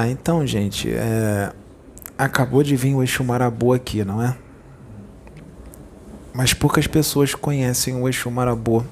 [0.00, 1.52] Tá, então, gente, é...
[2.16, 4.34] acabou de vir o Exu Marabu aqui, não é?
[6.32, 8.86] Mas poucas pessoas conhecem o Exu Marabu.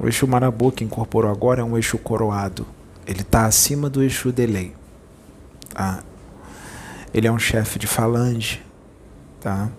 [0.00, 2.66] O Exu Marabu que incorporou agora é um Exu coroado.
[3.06, 4.74] Ele está acima do Exu Delay.
[5.72, 6.02] Tá?
[7.14, 8.60] Ele é um chefe de falange.
[9.40, 9.70] Tá?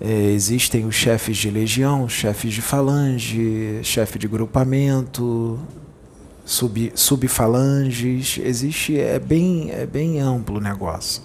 [0.00, 5.60] É, existem os chefes de legião, chefes de falange, chefe de grupamento,
[6.44, 8.38] sub, subfalanges.
[8.42, 11.22] Existe, é bem, é bem amplo o negócio.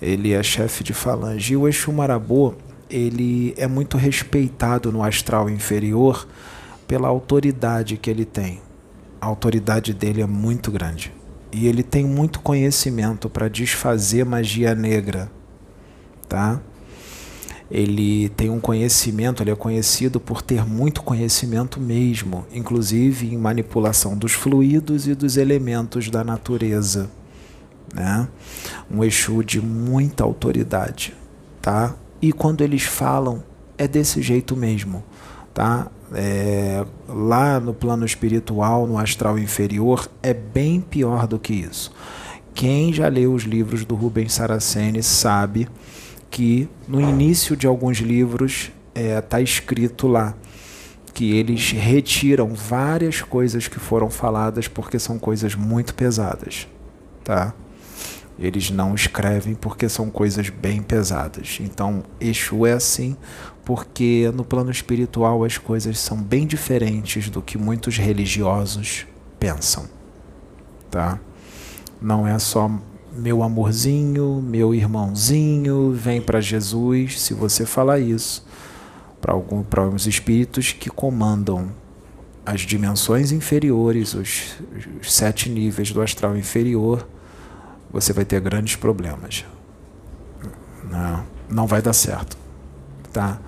[0.00, 1.52] Ele é chefe de falange.
[1.52, 2.54] E o Exu Marabô,
[2.88, 6.26] ele é muito respeitado no astral inferior
[6.86, 8.60] pela autoridade que ele tem.
[9.20, 11.12] A autoridade dele é muito grande.
[11.52, 15.30] E ele tem muito conhecimento para desfazer magia negra,
[16.28, 16.60] tá?
[17.70, 24.16] Ele tem um conhecimento, ele é conhecido por ter muito conhecimento mesmo, inclusive em manipulação
[24.16, 27.10] dos fluidos e dos elementos da natureza,
[27.94, 28.26] né?
[28.90, 31.14] Um Exu de muita autoridade,
[31.60, 31.94] tá?
[32.22, 33.42] E quando eles falam,
[33.76, 35.04] é desse jeito mesmo,
[35.52, 35.88] tá?
[36.14, 41.92] É, lá no plano espiritual, no astral inferior, é bem pior do que isso.
[42.54, 45.68] Quem já leu os livros do Rubens Saraceni sabe
[46.30, 50.34] que no início de alguns livros está é, tá escrito lá
[51.14, 56.68] que eles retiram várias coisas que foram faladas porque são coisas muito pesadas,
[57.24, 57.54] tá?
[58.38, 61.58] Eles não escrevem porque são coisas bem pesadas.
[61.60, 63.16] Então, Exu é assim
[63.64, 69.04] porque no plano espiritual as coisas são bem diferentes do que muitos religiosos
[69.40, 69.86] pensam.
[70.90, 71.18] Tá?
[72.00, 72.70] Não é só
[73.18, 78.46] meu amorzinho, meu irmãozinho, vem para Jesus, se você falar isso
[79.20, 81.72] para os espíritos que comandam
[82.46, 84.56] as dimensões inferiores, os,
[85.00, 87.06] os sete níveis do astral inferior,
[87.90, 89.44] você vai ter grandes problemas.
[90.88, 92.38] Não, não vai dar certo.
[93.12, 93.40] Tá?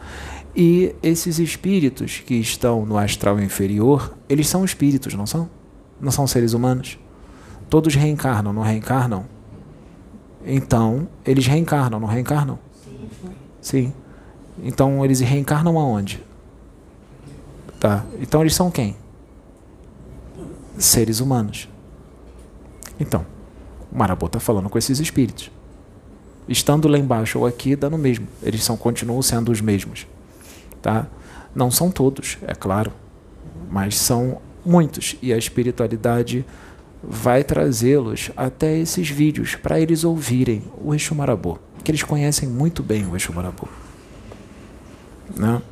[0.54, 5.48] E esses espíritos que estão no astral inferior, eles são espíritos, não são?
[6.00, 6.98] Não são seres humanos?
[7.68, 9.26] Todos reencarnam, não reencarnam?
[10.44, 12.58] Então, eles reencarnam, não reencarnam?
[12.82, 13.08] Sim.
[13.60, 13.92] Sim.
[14.62, 16.22] Então, eles reencarnam aonde?
[17.78, 18.04] Tá.
[18.20, 18.96] Então, eles são quem?
[20.78, 21.68] Seres humanos.
[22.98, 23.24] Então,
[23.90, 25.50] o Marabô está falando com esses espíritos.
[26.48, 28.26] Estando lá embaixo ou aqui, dá no mesmo.
[28.42, 30.06] Eles são, continuam sendo os mesmos.
[30.82, 31.06] Tá?
[31.54, 32.92] Não são todos, é claro,
[33.70, 35.16] mas são muitos.
[35.22, 36.44] E a espiritualidade
[37.02, 42.82] vai trazê-los até esses vídeos para eles ouvirem o Exu Marabô, que eles conhecem muito
[42.82, 43.66] bem o Exu Marabô.
[45.36, 45.62] Né?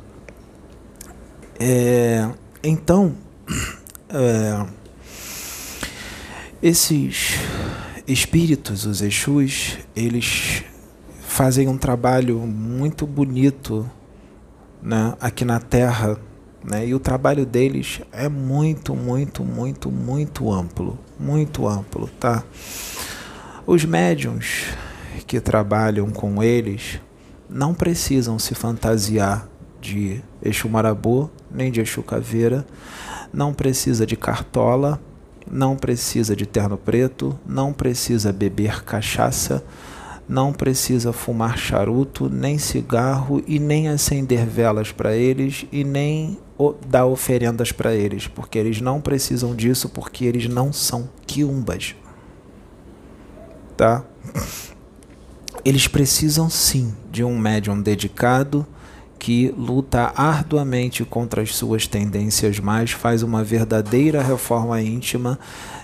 [1.59, 2.29] É,
[2.63, 3.15] então,
[4.09, 4.65] é,
[6.61, 7.35] esses
[8.07, 10.63] espíritos, os Exus, eles
[11.21, 13.89] fazem um trabalho muito bonito
[14.81, 16.17] né, aqui na Terra.
[16.63, 20.97] Né, e o trabalho deles é muito, muito, muito, muito amplo.
[21.19, 22.43] Muito amplo, tá?
[23.67, 24.67] Os médiums
[25.27, 26.99] que trabalham com eles
[27.49, 29.47] não precisam se fantasiar
[29.81, 32.65] de Exu Marabô, nem de Exu Caveira,
[33.33, 34.99] não precisa de cartola,
[35.49, 39.63] não precisa de terno preto, não precisa beber cachaça,
[40.27, 46.37] não precisa fumar charuto, nem cigarro e nem acender velas para eles e nem
[46.85, 51.95] dar oferendas para eles, porque eles não precisam disso porque eles não são quiumbas.
[53.77, 54.03] Tá?
[55.63, 58.67] Eles precisam sim de um médium dedicado
[59.17, 65.37] que luta arduamente contra as suas tendências mais, faz uma verdadeira reforma íntima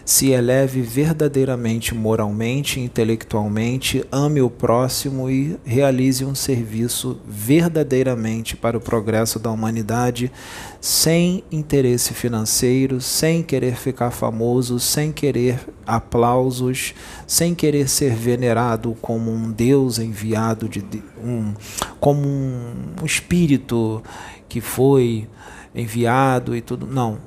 [0.05, 8.81] se eleve verdadeiramente moralmente, intelectualmente, ame o próximo e realize um serviço verdadeiramente para o
[8.81, 10.31] progresso da humanidade,
[10.79, 16.93] sem interesse financeiro, sem querer ficar famoso, sem querer aplausos,
[17.25, 20.85] sem querer ser venerado como um Deus enviado de
[21.23, 21.55] um
[21.99, 24.03] como um espírito
[24.47, 25.27] que foi
[25.73, 26.85] enviado e tudo.
[26.85, 27.17] Não,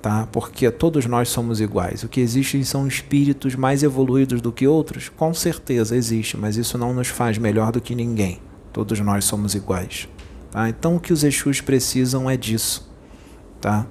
[0.00, 0.28] tá?
[0.32, 2.02] Porque todos nós somos iguais.
[2.02, 5.08] O que existem são espíritos mais evoluídos do que outros?
[5.08, 8.40] Com certeza existe, mas isso não nos faz melhor do que ninguém.
[8.72, 10.08] Todos nós somos iguais.
[10.50, 10.68] Tá?
[10.68, 12.88] Então o que os Exus precisam é disso.
[13.60, 13.86] Tá?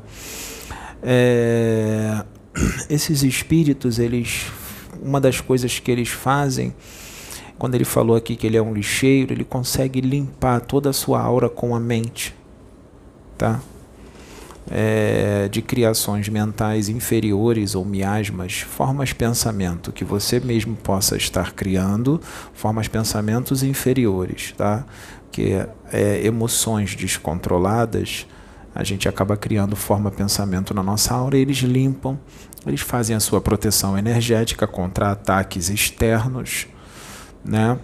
[1.01, 2.24] É...
[2.89, 4.45] Esses espíritos, eles,
[5.01, 6.74] uma das coisas que eles fazem,
[7.57, 11.21] quando ele falou aqui que ele é um lixeiro, ele consegue limpar toda a sua
[11.21, 12.33] aura com a mente.
[13.38, 13.59] Tá?
[14.69, 22.22] É, de criações mentais inferiores ou miasmas, formas pensamento que você mesmo possa estar criando,
[22.54, 24.86] formas pensamentos inferiores, tá?
[25.31, 28.28] Que é, emoções descontroladas,
[28.75, 32.19] a gente acaba criando forma pensamento na nossa aura eles limpam,
[32.66, 36.68] eles fazem a sua proteção energética contra ataques externos,
[37.44, 37.80] né?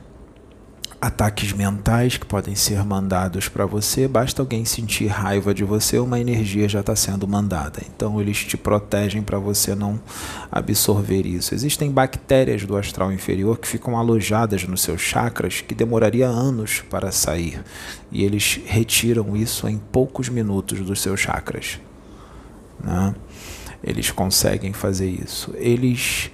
[1.03, 6.17] Ataques mentais que podem ser mandados para você, basta alguém sentir raiva de você, uma
[6.17, 7.81] energia já está sendo mandada.
[7.93, 9.99] Então eles te protegem para você não
[10.49, 11.53] absorver isso.
[11.53, 17.11] Existem bactérias do astral inferior que ficam alojadas nos seus chakras que demoraria anos para
[17.11, 17.61] sair.
[18.09, 21.81] E eles retiram isso em poucos minutos dos seus chakras.
[22.81, 23.13] Né?
[23.83, 25.53] Eles conseguem fazer isso.
[25.57, 26.31] Eles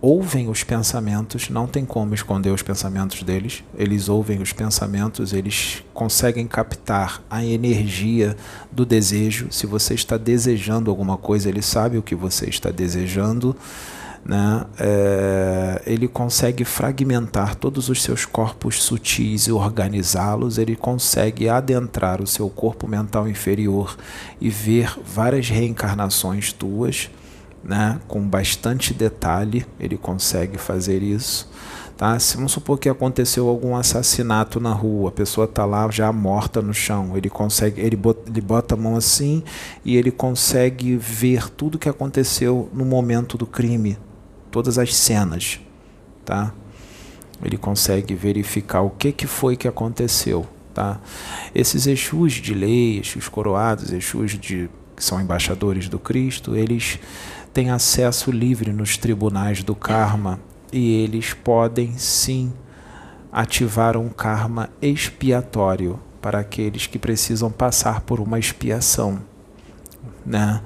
[0.00, 3.64] ouvem os pensamentos, não tem como esconder os pensamentos deles.
[3.76, 8.36] Eles ouvem os pensamentos, eles conseguem captar a energia
[8.70, 9.48] do desejo.
[9.50, 13.56] Se você está desejando alguma coisa, ele sabe o que você está desejando.
[14.24, 14.66] Né?
[14.78, 20.58] É, ele consegue fragmentar todos os seus corpos sutis e organizá-los.
[20.58, 23.96] Ele consegue adentrar o seu corpo mental inferior
[24.40, 27.08] e ver várias reencarnações tuas
[27.66, 31.48] né, com bastante detalhe, ele consegue fazer isso.
[31.96, 32.18] Tá?
[32.18, 36.60] Se vamos supor que aconteceu algum assassinato na rua, a pessoa está lá já morta
[36.60, 39.42] no chão, ele consegue, ele bota, ele bota a mão assim
[39.84, 43.98] e ele consegue ver tudo que aconteceu no momento do crime,
[44.50, 45.58] todas as cenas,
[46.24, 46.52] tá?
[47.42, 51.00] Ele consegue verificar o que, que foi que aconteceu, tá?
[51.54, 56.98] Esses Exus de lei, Exus coroados, Exus de que são embaixadores do Cristo, eles
[57.52, 60.40] têm acesso livre nos tribunais do karma
[60.72, 62.52] e eles podem sim
[63.30, 69.20] ativar um karma expiatório para aqueles que precisam passar por uma expiação.
[70.24, 70.60] Né?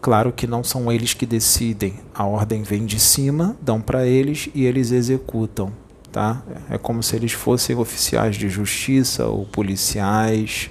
[0.00, 4.48] Claro que não são eles que decidem, a ordem vem de cima, dão para eles
[4.54, 5.72] e eles executam.
[6.12, 6.42] Tá?
[6.68, 10.70] É como se eles fossem oficiais de justiça ou policiais,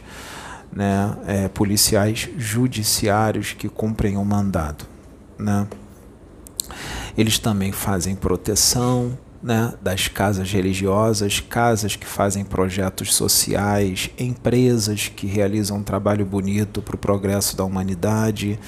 [0.71, 1.17] né?
[1.25, 4.99] É, policiais judiciários que cumprem o um mandado
[5.39, 5.65] né?
[7.17, 15.25] Eles também fazem proteção né, das casas religiosas, casas que fazem projetos sociais, empresas que
[15.25, 18.59] realizam um trabalho bonito para o progresso da humanidade,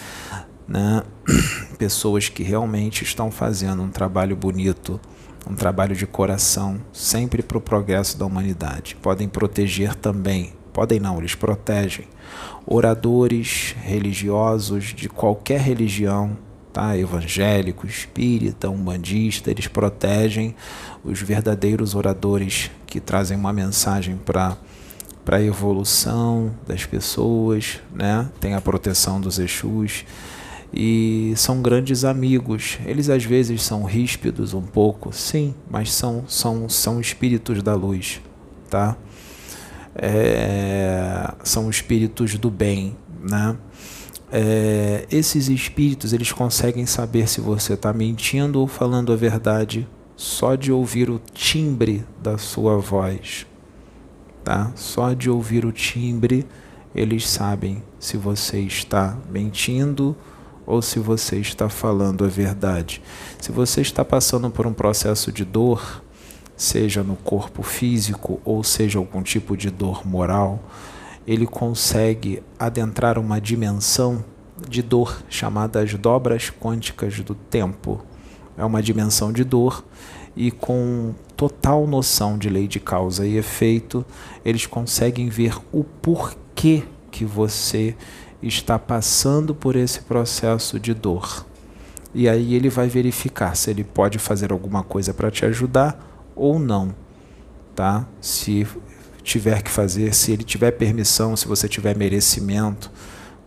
[0.67, 1.03] né,
[1.77, 4.99] pessoas que realmente estão fazendo um trabalho bonito,
[5.49, 8.95] um trabalho de coração, sempre para o progresso da humanidade.
[9.01, 12.05] Podem proteger também, podem não, eles protegem
[12.65, 16.37] oradores religiosos de qualquer religião
[16.71, 16.97] tá?
[16.97, 20.55] evangélico, espírita, umbandista, eles protegem
[21.03, 24.57] os verdadeiros oradores que trazem uma mensagem para
[25.23, 28.27] para a evolução das pessoas, né?
[28.39, 30.03] Tem a proteção dos Exus
[30.73, 32.79] e são grandes amigos.
[32.85, 38.19] Eles às vezes são ríspidos um pouco, sim, mas são são são espíritos da luz,
[38.67, 38.97] tá?
[39.95, 43.57] É, são espíritos do bem, né?
[44.31, 50.55] é, esses espíritos eles conseguem saber se você está mentindo ou falando a verdade só
[50.55, 53.45] de ouvir o timbre da sua voz,
[54.43, 54.71] tá?
[54.75, 56.45] Só de ouvir o timbre
[56.93, 60.15] eles sabem se você está mentindo
[60.65, 63.01] ou se você está falando a verdade.
[63.39, 66.03] Se você está passando por um processo de dor,
[66.61, 70.59] seja no corpo físico ou seja algum tipo de dor moral,
[71.25, 74.23] ele consegue adentrar uma dimensão
[74.69, 78.05] de dor chamada as dobras quânticas do tempo.
[78.55, 79.83] É uma dimensão de dor
[80.35, 84.05] e com total noção de lei de causa e efeito,
[84.45, 87.95] eles conseguem ver o porquê que você
[88.41, 91.43] está passando por esse processo de dor.
[92.13, 96.59] E aí ele vai verificar se ele pode fazer alguma coisa para te ajudar ou
[96.59, 96.93] não,
[97.75, 98.07] tá?
[98.19, 98.67] Se
[99.23, 102.91] tiver que fazer, se ele tiver permissão, se você tiver merecimento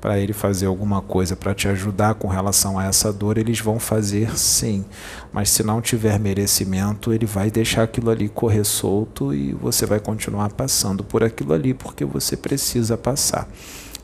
[0.04, 3.78] para ele fazer alguma coisa para te ajudar com relação a essa dor, eles vão
[3.80, 4.84] fazer sim.
[5.32, 9.98] Mas se não tiver merecimento, ele vai deixar aquilo ali correr solto e você vai
[9.98, 13.48] continuar passando por aquilo ali porque você precisa passar.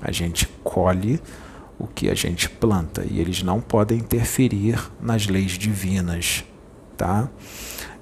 [0.01, 1.21] A gente colhe
[1.79, 6.45] o que a gente planta e eles não podem interferir nas leis divinas,
[6.97, 7.29] tá?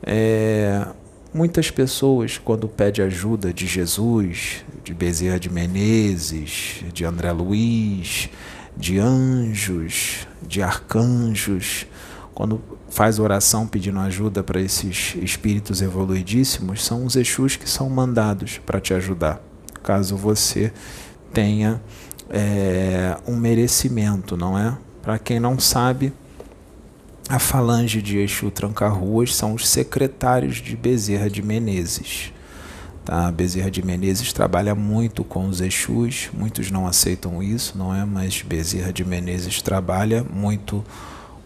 [0.02, 0.86] É,
[1.32, 8.30] Muitas pessoas, quando pedem ajuda de Jesus, de Bezerra de Menezes, de André Luiz,
[8.74, 11.86] de anjos, de arcanjos,
[12.32, 18.58] quando faz oração pedindo ajuda para esses espíritos evoluidíssimos, são os Exus que são mandados
[18.64, 19.38] para te ajudar,
[19.82, 20.72] caso você
[21.32, 21.78] tenha
[22.30, 24.78] é, um merecimento, não é?
[25.02, 26.10] Para quem não sabe,
[27.28, 32.32] a falange de Exu Tranca-Ruas são os secretários de Bezerra de Menezes.
[33.04, 33.30] Tá?
[33.30, 38.04] Bezerra de Menezes trabalha muito com os Exus, muitos não aceitam isso, não é?
[38.04, 40.82] Mas Bezerra de Menezes trabalha muito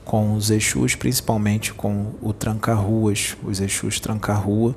[0.04, 4.76] com os Exus, principalmente com o Tranca-Ruas, os Exus Tranca-Rua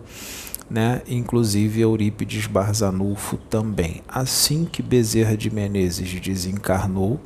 [0.69, 1.01] né?
[1.07, 4.01] inclusive Eurípides Barzanulfo também.
[4.07, 7.19] Assim que Bezerra de Menezes desencarnou,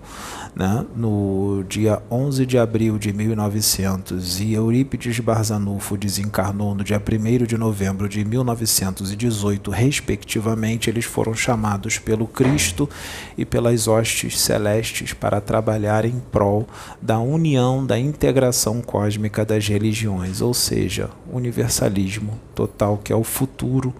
[0.56, 0.86] né?
[0.96, 7.58] no dia 11 de abril de 1900 e Eurípides Barzanulfo desencarnou no dia 1 de
[7.58, 12.90] novembro de 1918, respectivamente, eles foram chamados pelo Cristo
[13.38, 16.68] e pelas hostes celestes para trabalhar em prol
[17.02, 23.94] da união, da integração cósmica das religiões, ou seja, universalismo total, que é o futuro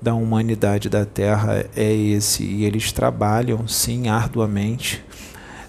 [0.00, 5.02] da humanidade da Terra é esse e eles trabalham sim arduamente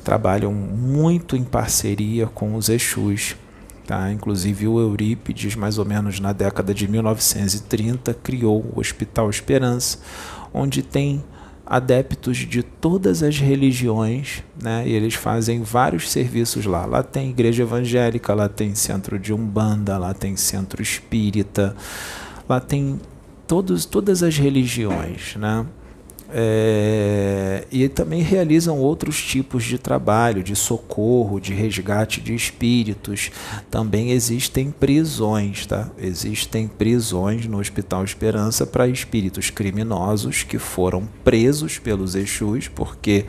[0.08, 3.36] trabalham muito em parceria com os Exus.
[3.86, 4.10] Tá?
[4.10, 10.00] Inclusive o Eurípides, mais ou menos na década de 1930, criou o Hospital Esperança,
[10.54, 11.22] onde tem
[11.66, 14.88] adeptos de todas as religiões, né?
[14.88, 16.86] E eles fazem vários serviços lá.
[16.86, 21.76] Lá tem igreja evangélica, lá tem centro de umbanda, lá tem centro espírita,
[22.48, 22.98] lá tem
[23.46, 25.66] todos, todas as religiões, né?
[26.30, 33.32] É, e também realizam outros tipos de trabalho, de socorro, de resgate de espíritos.
[33.72, 35.90] Também existem prisões, tá?
[35.98, 43.26] Existem prisões no Hospital Esperança para espíritos criminosos que foram presos pelos Exus, porque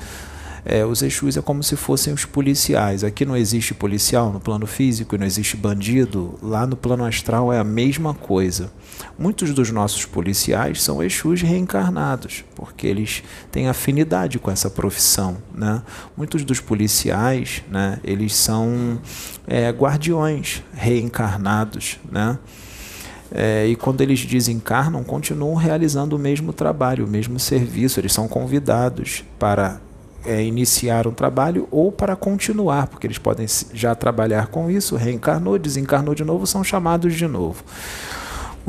[0.64, 3.04] é, os Exus é como se fossem os policiais.
[3.04, 6.38] Aqui não existe policial no plano físico, não existe bandido.
[6.42, 8.70] Lá no plano astral é a mesma coisa.
[9.18, 15.38] Muitos dos nossos policiais são Exus reencarnados, porque eles têm afinidade com essa profissão.
[15.54, 15.82] Né?
[16.16, 19.00] Muitos dos policiais, né, eles são
[19.46, 22.38] é, guardiões reencarnados, né?
[23.30, 28.00] É, e quando eles desencarnam, continuam realizando o mesmo trabalho, o mesmo serviço.
[28.00, 29.80] Eles são convidados para
[30.24, 35.58] é, iniciar um trabalho ou para continuar, porque eles podem já trabalhar com isso, reencarnou,
[35.58, 37.64] desencarnou de novo, são chamados de novo.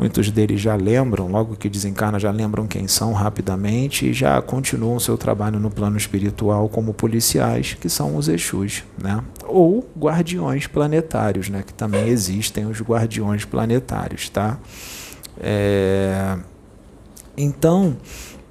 [0.00, 4.98] Muitos deles já lembram, logo que desencarna, já lembram quem são rapidamente e já continuam
[4.98, 9.22] seu trabalho no plano espiritual como policiais, que são os Exus, né?
[9.46, 11.62] Ou guardiões planetários, né?
[11.66, 14.58] Que também existem os guardiões planetários, tá?
[15.38, 16.38] É...
[17.36, 17.96] Então,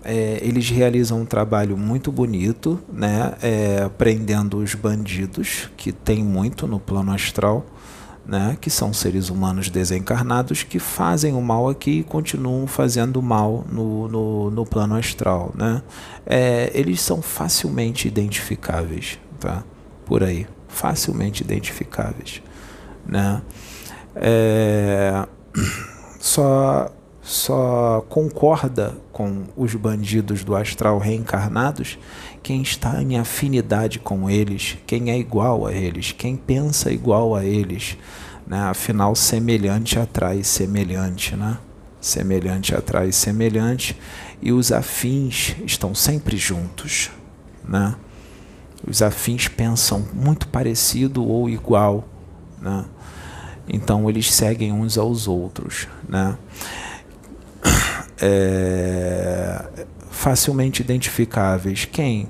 [0.03, 3.33] é, eles realizam um trabalho muito bonito, né?
[3.41, 7.65] É, prendendo os bandidos, que tem muito no plano astral
[8.29, 13.65] né, que são seres humanos desencarnados que fazem o mal aqui e continuam fazendo mal
[13.71, 15.51] no, no, no plano astral.
[15.55, 15.81] Né?
[16.27, 19.63] É, eles são facilmente identificáveis, tá?
[20.05, 22.41] por aí, facilmente identificáveis.
[23.03, 23.41] Né?
[24.15, 25.25] É,
[26.21, 26.91] só,
[27.29, 31.99] só concorda com os bandidos do astral reencarnados
[32.41, 37.45] quem está em afinidade com eles, quem é igual a eles, quem pensa igual a
[37.45, 37.95] eles.
[38.47, 38.59] Né?
[38.59, 41.59] Afinal, semelhante atrai semelhante, né?
[42.01, 43.95] Semelhante atrai semelhante
[44.41, 47.11] e os afins estão sempre juntos,
[47.63, 47.93] né?
[48.87, 52.07] Os afins pensam muito parecido ou igual,
[52.59, 52.85] né?
[53.67, 56.35] Então eles seguem uns aos outros, né?
[58.21, 59.65] É,
[60.09, 61.85] facilmente identificáveis.
[61.85, 62.27] Quem?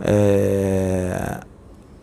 [0.00, 1.40] É,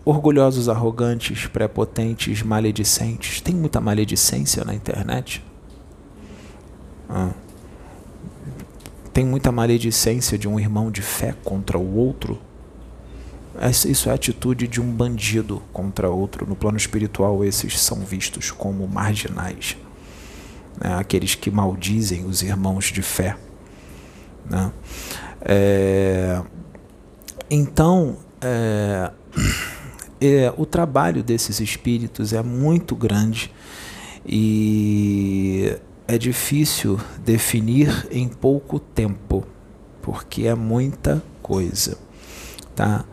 [0.05, 3.41] orgulhosos, arrogantes, prepotentes, maledicentes.
[3.41, 5.43] Tem muita maledicência na internet?
[7.09, 7.31] Ah.
[9.13, 12.39] Tem muita maledicência de um irmão de fé contra o outro?
[13.87, 16.47] Isso é atitude de um bandido contra outro.
[16.47, 19.77] No plano espiritual, esses são vistos como marginais.
[20.79, 20.95] Né?
[20.95, 23.37] Aqueles que maldizem os irmãos de fé.
[24.49, 24.71] Né?
[25.41, 26.41] É,
[27.49, 29.11] então, é,
[30.19, 33.51] é, o trabalho desses espíritos é muito grande
[34.25, 35.77] e
[36.07, 39.45] é difícil definir em pouco tempo,
[40.01, 41.97] porque é muita coisa.
[42.75, 43.05] Tá?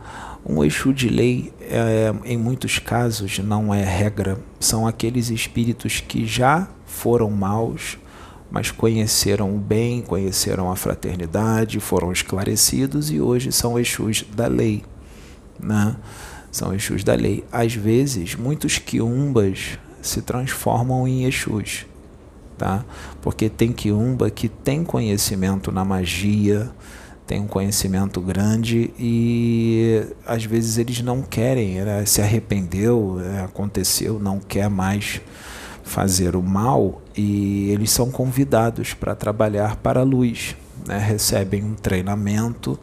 [0.45, 4.39] Um eixo de lei, é, em muitos casos, não é regra.
[4.59, 7.97] São aqueles espíritos que já foram maus,
[8.51, 14.83] mas conheceram o bem, conheceram a fraternidade, foram esclarecidos e hoje são Exus da lei.
[15.59, 15.95] Né?
[16.51, 17.45] São Exus da lei.
[17.51, 21.85] Às vezes, muitos quiumbas se transformam em Exus.
[22.57, 22.83] Tá?
[23.21, 26.69] Porque tem quiumba que tem conhecimento na magia,
[27.25, 32.05] têm um conhecimento grande e às vezes eles não querem, né?
[32.05, 33.45] se arrependeu, né?
[33.45, 35.21] aconteceu, não quer mais
[35.91, 40.55] fazer o mal e eles são convidados para trabalhar para a luz.
[40.87, 40.97] Né?
[40.97, 42.79] Recebem um treinamento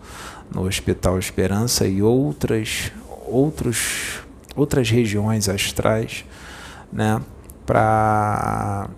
[0.54, 2.92] no Hospital Esperança e outras,
[3.26, 4.20] outros,
[4.54, 6.24] outras regiões astrais
[6.92, 7.20] né?
[7.66, 8.88] para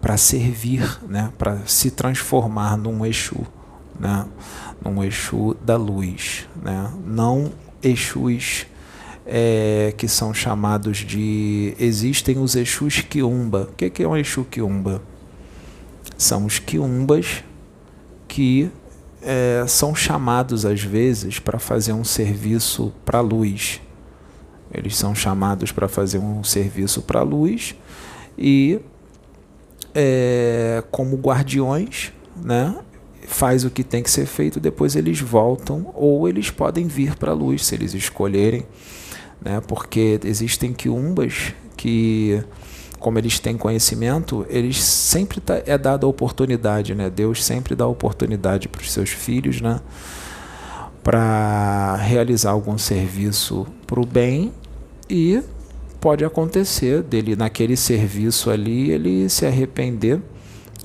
[0.00, 1.32] para servir, né?
[1.36, 3.44] para se transformar num Exu,
[3.98, 4.24] né?
[4.80, 6.92] num Exu da luz, né?
[7.04, 7.50] não
[7.82, 8.66] Exus
[9.26, 11.74] é, que são chamados de.
[11.78, 13.68] Existem os Exus Quiumba.
[13.70, 15.02] O que é um Exu Quiumba?
[16.16, 17.44] São os Quiumbas
[18.28, 18.70] que
[19.22, 23.80] é, são chamados às vezes para fazer um serviço para a luz.
[24.72, 27.74] Eles são chamados para fazer um serviço para a luz
[28.36, 28.80] e,
[29.94, 32.76] é, como guardiões, né,
[33.26, 37.30] faz o que tem que ser feito, depois eles voltam ou eles podem vir para
[37.30, 38.66] a luz se eles escolherem
[39.40, 39.60] né?
[39.66, 42.42] porque existem quiumbas que,
[42.98, 47.10] como eles têm conhecimento, eles sempre tá, é dada a oportunidade, né?
[47.10, 49.80] Deus sempre dá oportunidade para os seus filhos, né?
[51.06, 54.52] para realizar algum serviço para o bem
[55.08, 55.40] e
[56.00, 60.20] pode acontecer dele naquele serviço ali ele se arrepender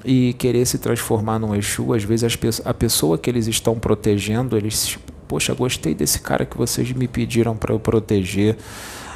[0.06, 1.92] e querer se transformar num Exu.
[1.92, 5.00] Às vezes a pessoa que eles estão protegendo, eles
[5.32, 8.58] Poxa, gostei desse cara que vocês me pediram para eu proteger.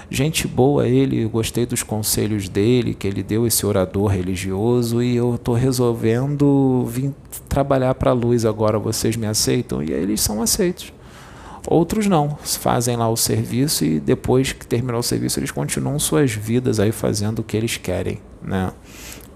[0.10, 5.36] Gente boa ele, gostei dos conselhos dele, que ele deu esse orador religioso e eu
[5.36, 7.14] estou resolvendo vir
[7.50, 8.80] trabalhar para a luz agora.
[8.80, 9.84] Vocês me aceitam?
[9.84, 10.94] E aí eles são aceitos.
[11.68, 16.32] Outros não, fazem lá o serviço e depois que terminar o serviço eles continuam suas
[16.32, 18.72] vidas aí fazendo o que eles querem, né?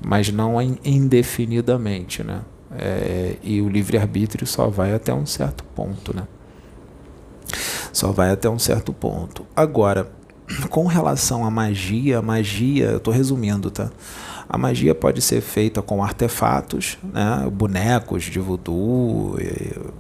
[0.02, 2.40] Mas não indefinidamente, né?
[2.72, 6.26] É, e o livre-arbítrio só vai até um certo ponto, né?
[7.92, 9.46] Só vai até um certo ponto.
[9.56, 10.12] Agora,
[10.70, 13.90] com relação à magia, magia, eu estou resumindo, tá?
[14.48, 17.48] A magia pode ser feita com artefatos, né?
[17.52, 19.38] bonecos de voodoo,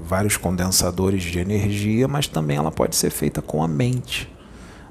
[0.03, 4.27] vários condensadores de energia, mas também ela pode ser feita com a mente.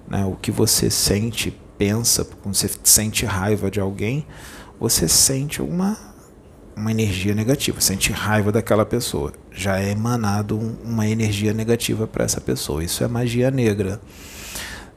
[0.07, 0.25] Né?
[0.25, 4.25] O que você sente, pensa, quando você sente raiva de alguém,
[4.79, 6.08] você sente uma
[6.79, 12.25] uma energia negativa, sente raiva daquela pessoa, já é emanado um, uma energia negativa para
[12.25, 12.85] essa pessoa.
[12.85, 14.01] Isso é magia negra,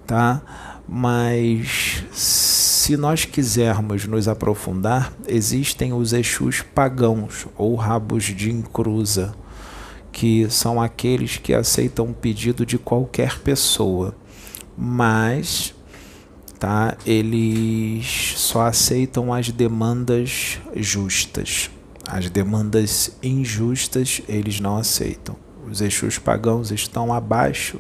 [0.06, 0.42] tá?
[0.88, 9.34] Mas se nós quisermos nos aprofundar, existem os Exus pagãos ou rabos de encruza,
[10.12, 14.16] que são aqueles que aceitam o pedido de qualquer pessoa,
[14.78, 15.74] mas
[16.62, 16.96] tá?
[17.08, 21.72] Eles só aceitam as demandas justas.
[22.08, 25.36] As demandas injustas eles não aceitam.
[25.68, 27.80] Os Exus pagãos estão abaixo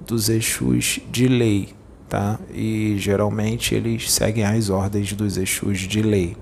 [0.00, 1.70] dos Exus de lei,
[2.08, 2.38] tá?
[2.54, 6.36] E geralmente eles seguem as ordens dos Exus de lei.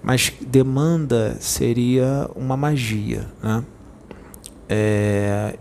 [0.00, 3.64] Mas demanda seria uma magia, né?
[4.68, 5.58] É,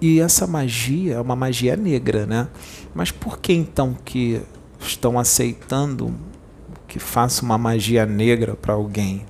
[0.00, 2.48] e essa magia é uma magia negra, né?
[2.94, 4.42] Mas por que então que
[4.78, 6.14] estão aceitando
[6.88, 9.24] que faça uma magia negra para alguém?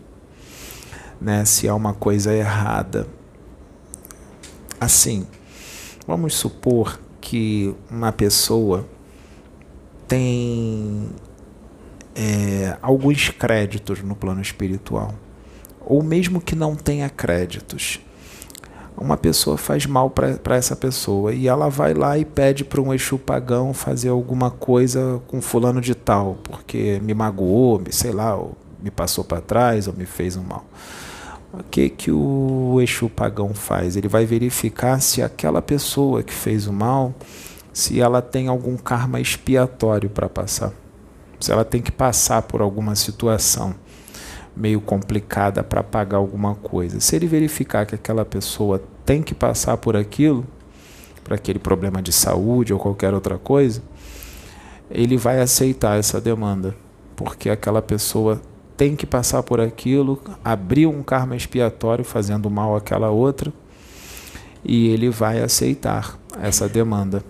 [1.20, 1.44] Né?
[1.44, 3.06] Se é uma coisa errada.
[4.80, 5.26] Assim,
[6.06, 8.88] vamos supor que uma pessoa
[10.08, 11.10] tem
[12.14, 15.14] é, alguns créditos no plano espiritual,
[15.80, 18.00] ou mesmo que não tenha créditos
[18.96, 22.92] uma pessoa faz mal para essa pessoa e ela vai lá e pede para um
[22.92, 28.38] Exu pagão fazer alguma coisa com fulano de tal, porque me magoou, me, sei lá,
[28.82, 30.64] me passou para trás ou me fez um mal.
[31.52, 33.96] O que, que o Exu pagão faz?
[33.96, 37.12] Ele vai verificar se aquela pessoa que fez o mal,
[37.72, 40.72] se ela tem algum karma expiatório para passar.
[41.40, 43.74] Se ela tem que passar por alguma situação
[44.56, 47.00] meio complicada para pagar alguma coisa.
[47.00, 50.46] Se ele verificar que aquela pessoa tem que passar por aquilo,
[51.24, 53.82] para aquele problema de saúde ou qualquer outra coisa,
[54.90, 56.74] ele vai aceitar essa demanda,
[57.14, 58.40] porque aquela pessoa
[58.76, 63.52] tem que passar por aquilo, abrir um karma expiatório fazendo mal àquela outra,
[64.64, 67.22] e ele vai aceitar essa demanda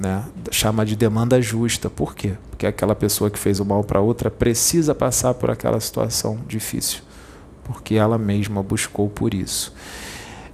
[0.00, 0.24] né?
[0.50, 1.88] chama de demanda justa.
[1.88, 2.34] Por quê?
[2.50, 7.02] Porque aquela pessoa que fez o mal para outra precisa passar por aquela situação difícil,
[7.64, 9.74] porque ela mesma buscou por isso.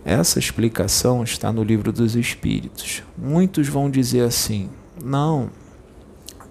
[0.04, 3.02] Essa explicação está no livro dos Espíritos.
[3.16, 4.70] Muitos vão dizer assim:
[5.02, 5.50] não,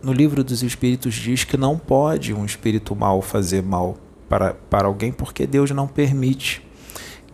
[0.04, 3.98] no livro dos Espíritos diz que não pode um espírito mal fazer mal
[4.28, 6.70] para, para alguém porque Deus não permite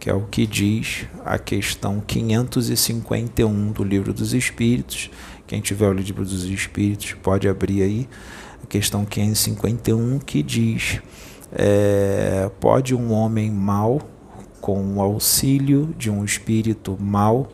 [0.05, 5.09] que é o que diz a questão 551 do Livro dos Espíritos.
[5.47, 8.09] Quem tiver o Livro dos Espíritos pode abrir aí
[8.63, 11.01] a questão 551 que diz:
[11.51, 14.01] é, pode um homem mau,
[14.59, 17.51] com o auxílio de um espírito mau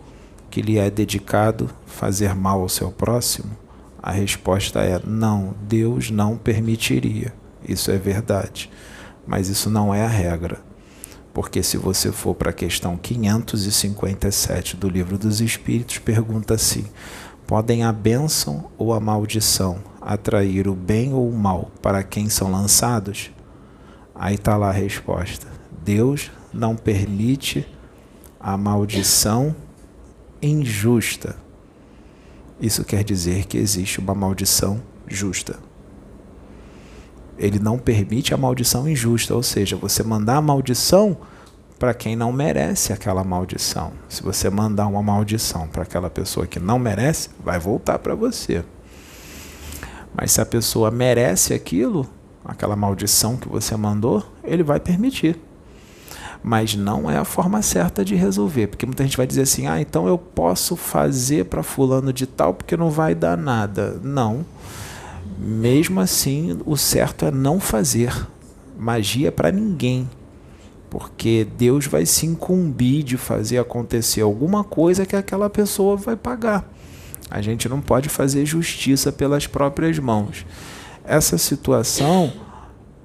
[0.49, 3.51] que lhe é dedicado, fazer mal ao seu próximo?
[4.01, 7.34] A resposta é não, Deus não permitiria.
[7.67, 8.69] Isso é verdade.
[9.27, 10.60] Mas isso não é a regra.
[11.34, 16.86] Porque se você for para a questão 557 do Livro dos Espíritos, pergunta assim:
[17.52, 22.50] podem a bênção ou a maldição atrair o bem ou o mal para quem são
[22.50, 23.30] lançados?
[24.16, 25.48] Aí está lá a resposta:
[25.84, 27.68] Deus não permite
[28.40, 29.54] a maldição
[30.42, 31.36] injusta.
[32.58, 35.60] Isso quer dizer que existe uma maldição justa
[37.38, 41.18] ele não permite a maldição injusta, ou seja, você mandar a maldição
[41.82, 43.91] para quem não merece aquela maldição.
[44.08, 48.63] Se você mandar uma maldição para aquela pessoa que não merece, vai voltar para você.
[50.13, 52.08] Mas se a pessoa merece aquilo,
[52.46, 55.39] aquela maldição que você mandou, ele vai permitir.
[56.44, 59.82] Mas não é a forma certa de resolver, porque muita gente vai dizer assim: "Ah,
[59.82, 64.00] então eu posso fazer para fulano de tal porque não vai dar nada".
[64.04, 64.46] Não.
[65.39, 68.15] Mesmo assim, o certo é não fazer
[68.78, 70.08] magia para ninguém,
[70.91, 76.69] porque Deus vai se incumbir de fazer acontecer alguma coisa que aquela pessoa vai pagar.
[77.30, 80.45] A gente não pode fazer justiça pelas próprias mãos.
[81.06, 82.34] Essa situação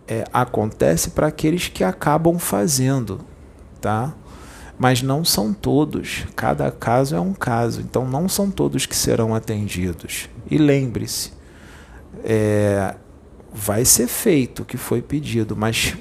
[0.08, 3.20] é, acontece para aqueles que acabam fazendo,
[3.80, 4.12] tá?
[4.76, 6.26] Mas não são todos.
[6.34, 7.80] Cada caso é um caso.
[7.80, 10.28] Então não são todos que serão atendidos.
[10.50, 11.30] E lembre-se,
[12.24, 12.96] é,
[13.54, 15.96] vai ser feito o que foi pedido, mas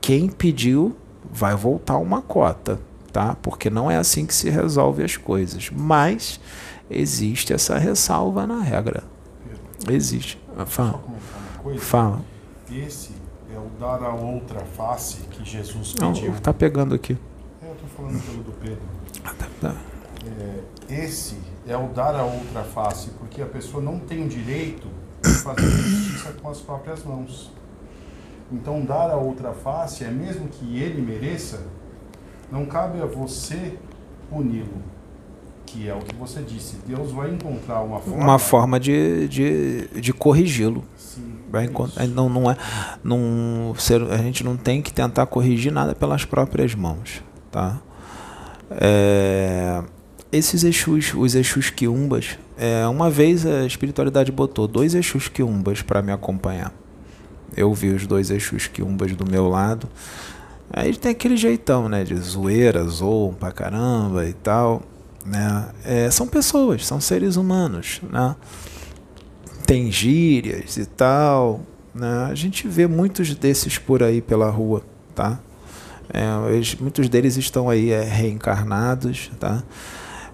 [0.00, 0.96] quem pediu
[1.30, 2.80] vai voltar uma cota,
[3.12, 3.36] tá?
[3.42, 5.70] Porque não é assim que se resolve as coisas.
[5.70, 6.40] Mas
[6.90, 9.04] existe essa ressalva na regra.
[9.88, 10.40] Existe.
[10.66, 11.02] Fala.
[11.78, 12.20] Fala.
[12.70, 13.12] Esse
[13.54, 16.32] é o dar a outra face que Jesus pediu.
[16.32, 17.16] Não, tá pegando aqui.
[17.62, 18.82] É, eu tô falando pelo do Pedro.
[19.24, 19.76] Ah, tá, tá.
[20.26, 21.36] É, esse
[21.66, 24.88] é o dar a outra face, porque a pessoa não tem o direito
[25.42, 27.50] fazer justiça com as próprias mãos.
[28.52, 31.62] Então, dar a outra face é mesmo que ele mereça,
[32.50, 33.76] não cabe a você
[34.28, 34.82] puni-lo,
[35.64, 36.76] que é o que você disse.
[36.86, 38.24] Deus vai encontrar uma forma.
[38.24, 40.84] Uma forma de, de, de corrigi-lo.
[41.50, 42.56] Vai encontrar, não, não é,
[43.02, 47.24] não, ser, a gente não tem que tentar corrigir nada pelas próprias mãos.
[47.50, 47.80] Tá?
[48.70, 49.82] É,
[50.30, 56.00] esses Exus, os Exus Quiumbas, é, uma vez a espiritualidade botou dois Exus Quiumbas para
[56.00, 56.72] me acompanhar.
[57.56, 59.88] Eu vi os dois Exus Quiumbas do meu lado.
[60.72, 62.04] Aí tem aquele jeitão, né?
[62.04, 64.82] De zoeira, zoam pra caramba e tal.
[65.24, 65.68] Né?
[65.84, 68.36] É, são pessoas, são seres humanos, né?
[69.66, 71.60] Tem gírias e tal.
[71.94, 72.28] Né?
[72.30, 74.82] A gente vê muitos desses por aí pela rua,
[75.14, 75.40] tá?
[76.12, 79.62] É, eles, muitos deles estão aí é, reencarnados, tá?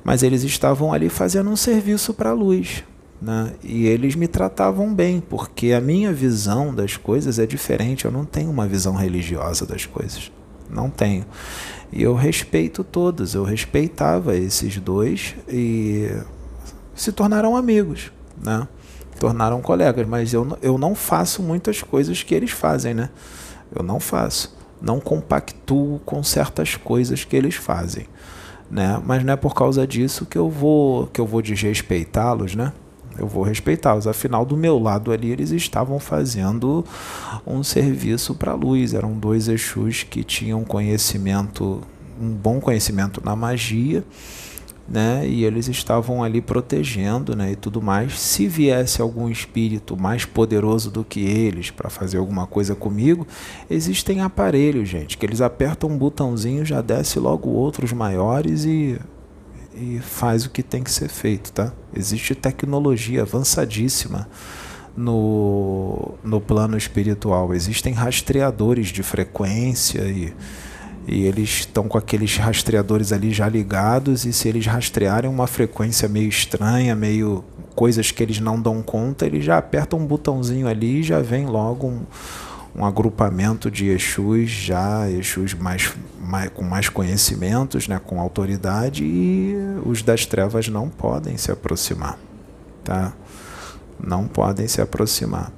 [0.06, 2.84] mas eles estavam ali fazendo um serviço para a luz.
[3.20, 3.54] Né?
[3.62, 8.04] E eles me tratavam bem, porque a minha visão das coisas é diferente.
[8.04, 10.30] Eu não tenho uma visão religiosa das coisas.
[10.68, 11.24] Não tenho.
[11.92, 13.34] E eu respeito todos.
[13.34, 16.10] Eu respeitava esses dois e
[16.94, 18.12] se tornaram amigos.
[18.42, 18.66] Né?
[19.18, 20.06] Tornaram colegas.
[20.06, 22.92] Mas eu, eu não faço muitas coisas que eles fazem.
[22.92, 23.08] Né?
[23.74, 24.54] Eu não faço.
[24.80, 28.06] Não compactuo com certas coisas que eles fazem
[28.70, 29.00] né?
[29.04, 32.72] Mas não é por causa disso que eu vou que eu vou desrespeitá-los, né?
[33.18, 34.06] Eu vou respeitá-los.
[34.06, 36.84] Afinal, do meu lado ali, eles estavam fazendo
[37.46, 38.94] um serviço para a luz.
[38.94, 41.80] Eram dois Exus que tinham conhecimento,
[42.20, 44.04] um bom conhecimento na magia
[44.88, 45.26] né?
[45.26, 47.52] E eles estavam ali protegendo, né?
[47.52, 48.18] E tudo mais.
[48.18, 53.26] Se viesse algum espírito mais poderoso do que eles para fazer alguma coisa comigo,
[53.68, 58.98] existem aparelhos, gente, que eles apertam um botãozinho, já desce logo outros maiores e
[59.76, 61.72] e faz o que tem que ser feito, tá?
[61.94, 64.28] Existe tecnologia avançadíssima
[64.96, 67.54] no, no plano espiritual.
[67.54, 70.32] Existem rastreadores de frequência e
[71.08, 76.08] e eles estão com aqueles rastreadores ali já ligados e se eles rastrearem uma frequência
[76.08, 77.44] meio estranha, meio
[77.76, 81.46] coisas que eles não dão conta, eles já apertam um botãozinho ali e já vem
[81.46, 82.00] logo um,
[82.76, 89.54] um agrupamento de Exus, já Exus mais, mais, com mais conhecimentos, né, com autoridade e
[89.84, 92.18] os das trevas não podem se aproximar,
[92.84, 93.14] tá?
[93.98, 95.50] Não podem se aproximar.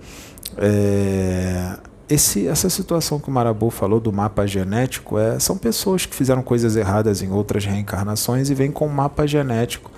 [0.56, 1.76] É,
[2.08, 6.42] esse, essa situação que o Marabu falou do mapa genético é, são pessoas que fizeram
[6.42, 9.90] coisas erradas em outras reencarnações e vêm com um mapa genético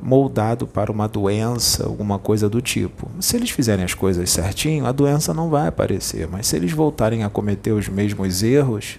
[0.00, 3.08] moldado para uma doença, alguma coisa do tipo.
[3.20, 7.24] Se eles fizerem as coisas certinho, a doença não vai aparecer, mas se eles voltarem
[7.24, 8.98] a cometer os mesmos erros,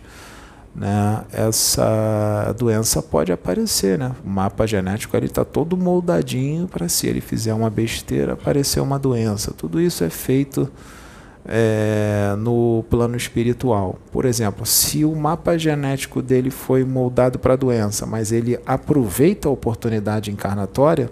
[0.75, 3.97] né, essa doença pode aparecer.
[3.97, 4.12] Né?
[4.23, 9.51] O mapa genético está todo moldadinho para se ele fizer uma besteira, aparecer uma doença.
[9.51, 10.69] Tudo isso é feito
[11.47, 13.97] é, no plano espiritual.
[14.12, 19.47] Por exemplo, se o mapa genético dele foi moldado para a doença, mas ele aproveita
[19.47, 21.10] a oportunidade encarnatória,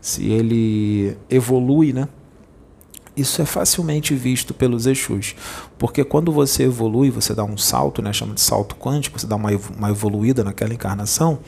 [0.00, 2.08] se ele evolui, né?
[3.14, 5.34] Isso é facilmente visto pelos Exus,
[5.76, 9.36] porque quando você evolui, você dá um salto, né, chama de salto quântico, você dá
[9.36, 9.50] uma,
[9.90, 11.38] evoluída naquela encarnação,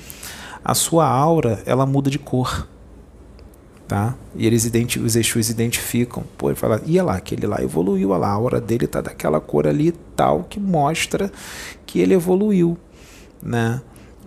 [0.62, 2.68] a sua aura ela muda de cor
[3.86, 4.14] tá?
[4.34, 4.70] E eles
[5.02, 8.86] os Exus identificam, pô, ele fala, ia lá, aquele lá evoluiu, lá, a aura dele
[8.86, 11.30] tá daquela cor ali tal que mostra
[11.86, 12.76] que ele evoluiu,
[13.42, 13.80] né?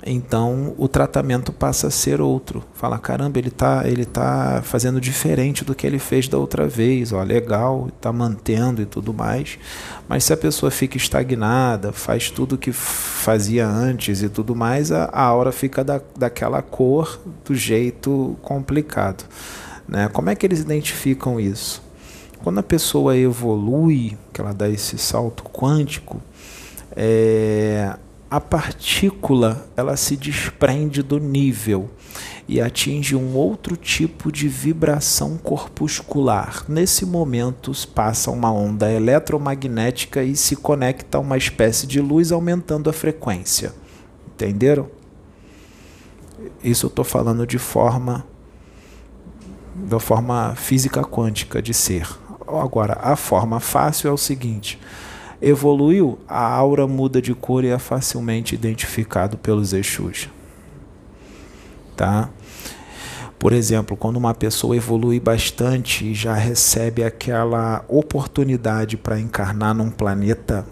[0.10, 2.64] Então o tratamento passa a ser outro.
[2.74, 7.12] Fala, caramba, ele tá, ele tá fazendo diferente do que ele fez da outra vez,
[7.12, 9.60] ó, legal, tá mantendo e tudo mais.
[10.08, 15.06] Mas se a pessoa fica estagnada, faz tudo que fazia antes e tudo mais, a,
[15.06, 19.26] a aura fica da, daquela cor do jeito complicado.
[19.88, 20.08] Né?
[20.08, 21.82] Como é que eles identificam isso?
[22.44, 26.22] Quando a pessoa evolui, que ela dá esse salto quântico,
[26.96, 27.94] é,
[28.30, 31.90] a partícula ela se desprende do nível
[32.48, 36.64] e atinge um outro tipo de vibração corpuscular.
[36.68, 42.90] Nesse momento, passa uma onda eletromagnética e se conecta a uma espécie de luz, aumentando
[42.90, 43.74] a frequência.
[44.28, 44.90] Entenderam?
[46.64, 48.26] Isso eu estou falando de forma
[49.76, 52.08] da forma física quântica de ser.
[52.48, 54.80] Agora, a forma fácil é o seguinte:
[55.42, 60.30] evoluiu, a aura muda de cor e é facilmente identificado pelos Exus.
[61.96, 62.30] Tá?
[63.40, 69.92] Por exemplo, quando uma pessoa evolui bastante e já recebe aquela oportunidade para encarnar num
[69.92, 70.66] planeta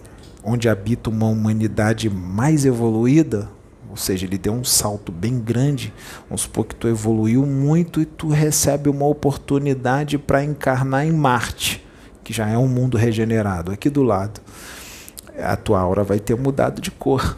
[0.43, 3.49] onde habita uma humanidade mais evoluída,
[3.89, 5.93] ou seja, ele deu um salto bem grande,
[6.27, 11.84] vamos supor que tu evoluiu muito e tu recebe uma oportunidade para encarnar em Marte
[12.25, 14.41] que já é um mundo regenerado, aqui do lado,
[15.39, 17.37] a tua aura vai ter mudado de cor.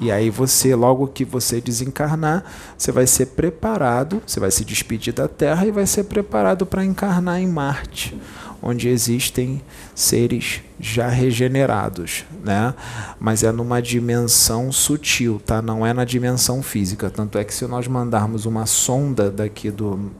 [0.00, 2.42] E aí você, logo que você desencarnar,
[2.76, 6.84] você vai ser preparado, você vai se despedir da Terra e vai ser preparado para
[6.84, 8.18] encarnar em Marte,
[8.62, 9.62] onde existem
[9.94, 12.74] seres já regenerados, né?
[13.20, 15.60] Mas é numa dimensão sutil, tá?
[15.60, 17.10] Não é na dimensão física.
[17.10, 20.10] Tanto é que se nós mandarmos uma sonda daqui do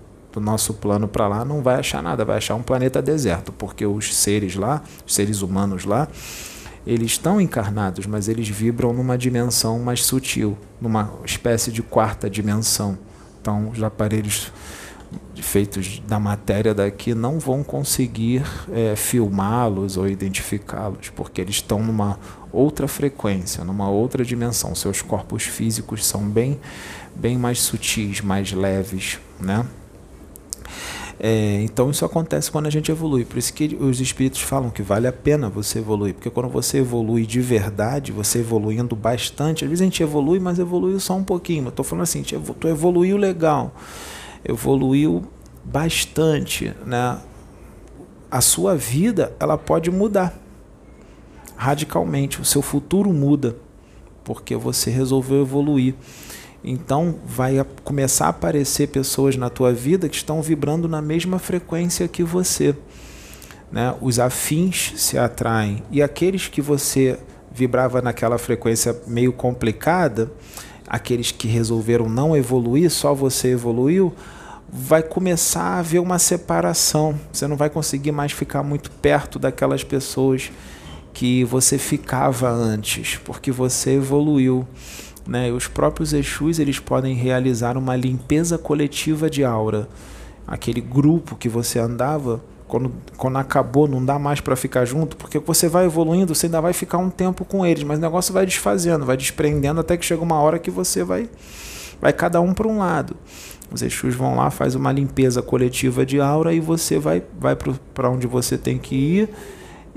[0.41, 4.15] nosso plano para lá, não vai achar nada, vai achar um planeta deserto, porque os
[4.15, 6.09] seres lá, os seres humanos lá,
[6.87, 12.97] eles estão encarnados, mas eles vibram numa dimensão mais sutil, numa espécie de quarta dimensão.
[13.41, 14.53] Então, os aparelhos
[15.43, 22.19] feitos da matéria daqui não vão conseguir é, filmá-los ou identificá-los, porque eles estão numa
[22.53, 24.75] outra frequência, numa outra dimensão.
[24.75, 26.59] Seus corpos físicos são bem,
[27.15, 29.65] bem mais sutis, mais leves, né?
[31.19, 33.25] É, então isso acontece quando a gente evolui.
[33.25, 36.15] Por isso que os espíritos falam que vale a pena você evoluir.
[36.15, 40.59] Porque quando você evolui de verdade, você evoluindo bastante, às vezes a gente evolui, mas
[40.59, 41.69] evoluiu só um pouquinho.
[41.69, 43.75] Estou falando assim, tu evoluiu legal,
[44.45, 45.25] evoluiu
[45.65, 47.19] bastante, né?
[48.31, 50.39] A sua vida ela pode mudar
[51.57, 53.57] radicalmente, o seu futuro muda
[54.27, 55.95] porque você resolveu evoluir.
[56.67, 62.09] Então vai começar a aparecer pessoas na tua vida que estão vibrando na mesma frequência
[62.09, 62.75] que você.
[63.71, 63.95] Né?
[64.01, 67.21] Os afins se atraem e aqueles que você
[67.53, 70.31] vibrava naquela frequência meio complicada,
[70.89, 74.13] aqueles que resolveram não evoluir, só você evoluiu,
[74.69, 77.15] vai começar a haver uma separação.
[77.33, 80.51] Você não vai conseguir mais ficar muito perto daquelas pessoas
[81.15, 84.67] que você ficava antes, porque você evoluiu.
[85.27, 85.51] Né?
[85.51, 89.89] Os próprios Exus eles podem realizar uma limpeza coletiva de aura.
[90.47, 95.39] Aquele grupo que você andava, quando, quando acabou, não dá mais para ficar junto, porque
[95.39, 98.47] você vai evoluindo, você ainda vai ficar um tempo com eles, mas o negócio vai
[98.47, 101.29] desfazendo, vai desprendendo até que chega uma hora que você vai,
[102.01, 103.17] vai cada um para um lado.
[103.73, 108.09] Os Exus vão lá, faz uma limpeza coletiva de aura e você vai, vai para
[108.09, 109.29] onde você tem que ir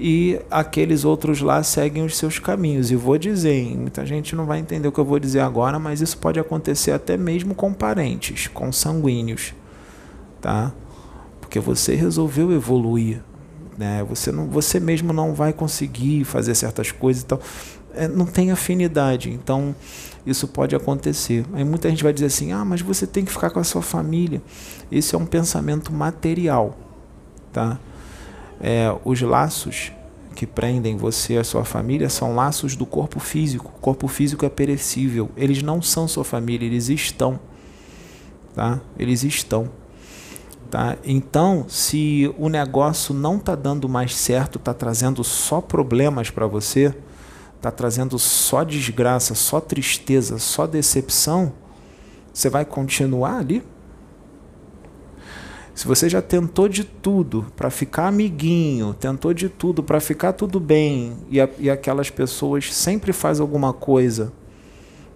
[0.01, 2.89] e aqueles outros lá seguem os seus caminhos.
[2.89, 5.99] E vou dizer, muita gente não vai entender o que eu vou dizer agora, mas
[5.99, 9.53] isso pode acontecer até mesmo com parentes, com sanguíneos,
[10.39, 10.71] tá?
[11.41, 13.21] Porque você resolveu evoluir.
[13.77, 14.01] né?
[14.07, 17.37] Você não, você mesmo não vai conseguir fazer certas coisas, então
[17.93, 19.29] é, não tem afinidade.
[19.29, 19.75] Então
[20.25, 21.45] isso pode acontecer.
[21.51, 23.81] Aí muita gente vai dizer assim: ah, mas você tem que ficar com a sua
[23.81, 24.41] família.
[24.89, 26.77] Esse é um pensamento material,
[27.51, 27.77] tá?
[28.61, 29.91] É, os laços
[30.35, 33.71] que prendem você e a sua família são laços do corpo físico.
[33.77, 35.29] O corpo físico é perecível.
[35.35, 37.39] Eles não são sua família, eles estão,
[38.55, 38.79] tá?
[38.97, 39.69] Eles estão.
[40.69, 40.97] Tá?
[41.03, 46.93] Então, se o negócio não está dando mais certo, está trazendo só problemas para você,
[47.57, 51.51] está trazendo só desgraça, só tristeza, só decepção,
[52.31, 53.63] você vai continuar ali?
[55.79, 60.59] Se você já tentou de tudo para ficar amiguinho, tentou de tudo para ficar tudo
[60.59, 64.33] bem, e, a, e aquelas pessoas sempre fazem alguma coisa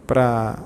[0.07, 0.57] para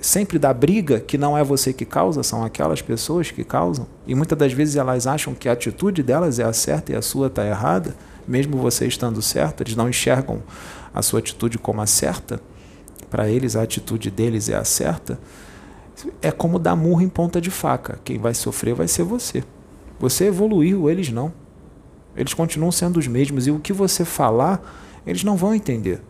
[0.00, 3.86] sempre dá briga, que não é você que causa, são aquelas pessoas que causam.
[4.04, 7.00] E muitas das vezes elas acham que a atitude delas é a certa e a
[7.00, 7.94] sua está errada,
[8.26, 10.42] mesmo você estando certo, eles não enxergam
[10.92, 12.40] a sua atitude como a certa.
[13.08, 15.20] Para eles, a atitude deles é a certa.
[16.20, 17.98] É como dar murro em ponta de faca.
[18.04, 19.42] Quem vai sofrer vai ser você.
[19.98, 21.32] Você evoluiu, eles não.
[22.16, 23.46] Eles continuam sendo os mesmos.
[23.46, 24.60] E o que você falar,
[25.06, 26.00] eles não vão entender.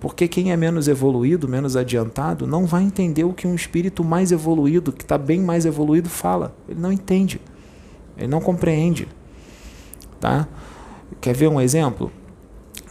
[0.00, 4.30] Porque quem é menos evoluído, menos adiantado, não vai entender o que um espírito mais
[4.30, 6.54] evoluído, que está bem mais evoluído, fala.
[6.68, 7.40] Ele não entende.
[8.16, 9.08] Ele não compreende.
[10.20, 10.46] Tá?
[11.20, 12.12] Quer ver um exemplo?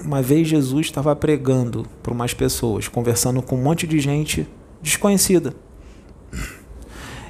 [0.03, 4.47] Uma vez Jesus estava pregando para umas pessoas, conversando com um monte de gente
[4.81, 5.53] desconhecida.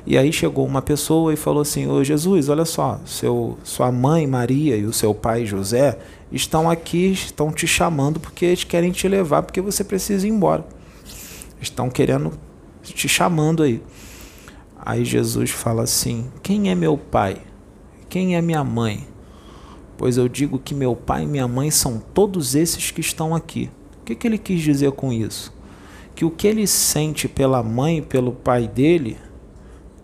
[0.06, 4.28] E aí chegou uma pessoa e falou assim: Ô Jesus, olha só, seu, sua mãe
[4.28, 5.98] Maria e o seu pai José
[6.32, 10.66] estão aqui, estão te chamando porque eles querem te levar, porque você precisa ir embora.
[11.60, 12.34] Estão querendo
[12.84, 13.82] te chamando aí.
[14.78, 17.38] Aí Jesus fala assim: Quem é meu pai?
[18.08, 19.08] Quem é minha mãe?
[19.98, 23.72] Pois eu digo que meu pai e minha mãe são todos esses que estão aqui.
[24.02, 25.52] O que, que ele quis dizer com isso?
[26.14, 29.18] Que o que ele sente pela mãe e pelo pai dele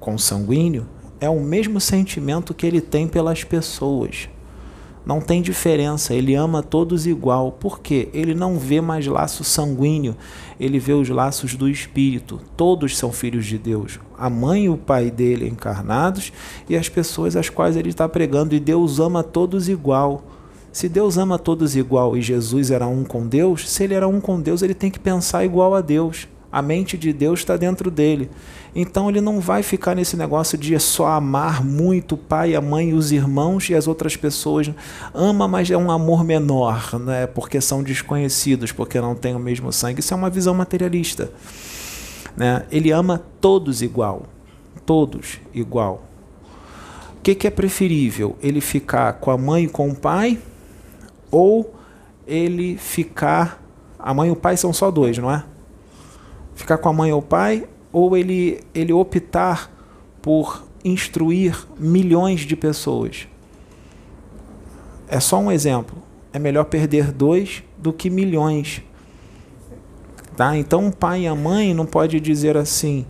[0.02, 0.88] consanguíneo
[1.20, 4.28] é o mesmo sentimento que ele tem pelas pessoas.
[5.06, 7.52] Não tem diferença, ele ama todos igual.
[7.52, 8.10] Por quê?
[8.14, 10.16] Ele não vê mais laço sanguíneo,
[10.60, 12.40] ele vê os laços do espírito.
[12.58, 14.00] Todos são filhos de Deus.
[14.18, 16.34] A mãe e o pai dele encarnados
[16.68, 18.56] e as pessoas às quais ele está pregando.
[18.56, 20.24] E Deus ama todos igual.
[20.72, 24.22] Se Deus ama todos igual e Jesus era um com Deus, se ele era um
[24.22, 26.28] com Deus, ele tem que pensar igual a Deus.
[26.52, 28.30] A mente de Deus está dentro dele.
[28.76, 32.94] Então ele não vai ficar nesse negócio de só amar muito o pai, a mãe,
[32.94, 34.70] os irmãos e as outras pessoas.
[35.14, 37.28] Ama, mas é um amor menor, né?
[37.28, 40.02] porque são desconhecidos, porque não têm o mesmo sangue.
[40.02, 41.32] Isso é uma visão materialista.
[42.36, 42.66] Né?
[42.72, 44.24] Ele ama todos igual.
[44.86, 46.04] Todos igual.
[47.18, 48.36] O que, que é preferível?
[48.42, 50.40] Ele ficar com a mãe e com o pai?
[51.30, 51.74] Ou
[52.26, 53.62] ele ficar.
[54.00, 55.44] A mãe e o pai são só dois, não é?
[56.62, 59.70] Ficar com a mãe ou o pai, ou ele, ele optar
[60.22, 63.28] por instruir milhões de pessoas.
[65.08, 65.98] É só um exemplo.
[66.32, 68.82] É melhor perder dois do que milhões.
[70.38, 70.56] Tá?
[70.56, 73.06] Então o pai e a mãe não pode dizer assim: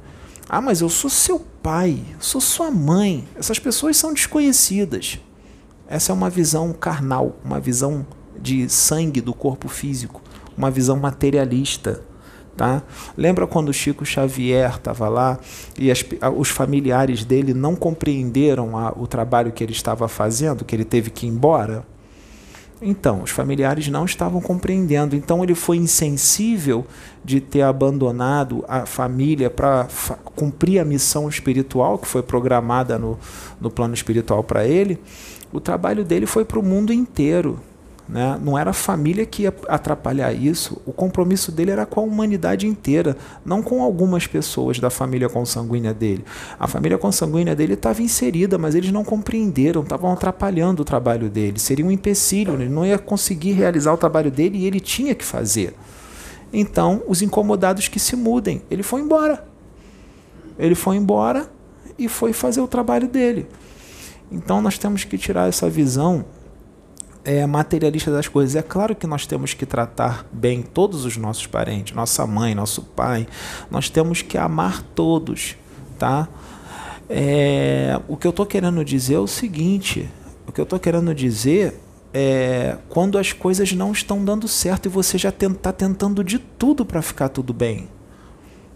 [0.50, 3.28] "Ah, mas eu sou seu pai, sou sua mãe".
[3.36, 5.20] Essas pessoas são desconhecidas.
[5.88, 8.06] Essa é uma visão carnal, uma visão
[8.40, 10.22] de sangue do corpo físico,
[10.58, 12.04] uma visão materialista.
[12.62, 12.84] Tá?
[13.17, 15.39] Lembra quando o Chico Xavier estava lá
[15.80, 16.06] e as,
[16.38, 21.10] os familiares dele não compreenderam a, o trabalho que ele estava fazendo, que ele teve
[21.10, 21.84] que ir embora?
[22.80, 25.15] Então, os familiares não estavam compreendendo.
[25.15, 26.86] Então, ele foi insensível
[27.26, 29.88] de ter abandonado a família para
[30.36, 33.17] cumprir a missão espiritual que foi programada no,
[33.60, 35.00] no plano espiritual para ele.
[35.52, 37.60] O trabalho dele foi para o mundo inteiro.
[38.12, 38.38] Né?
[38.43, 42.68] Não era a família que ia atrapalhar isso, o compromisso dele era com a humanidade
[42.68, 46.26] inteira, não com algumas pessoas da família consanguínea dele.
[46.59, 51.57] A família consanguínea dele estava inserida, mas eles não compreenderam, estavam atrapalhando o trabalho dele,
[51.57, 55.24] seria um empecilho, ele não ia conseguir realizar o trabalho dele e ele tinha que
[55.24, 55.74] fazer.
[56.51, 59.47] Então, os incomodados que se mudem, ele foi embora.
[60.59, 61.49] Ele foi embora
[61.97, 63.47] e foi fazer o trabalho dele.
[64.30, 66.26] Então, nós temos que tirar essa visão
[67.24, 68.55] é, materialista das coisas.
[68.55, 72.82] É claro que nós temos que tratar bem todos os nossos parentes, nossa mãe, nosso
[72.82, 73.28] pai.
[73.69, 75.55] Nós temos que amar todos,
[75.97, 76.28] tá?
[77.09, 80.09] É, o que eu estou querendo dizer é o seguinte:
[80.47, 81.80] o que eu estou querendo dizer
[82.13, 86.86] é quando as coisas não estão dando certo e você já está tentando de tudo
[86.86, 87.88] para ficar tudo bem.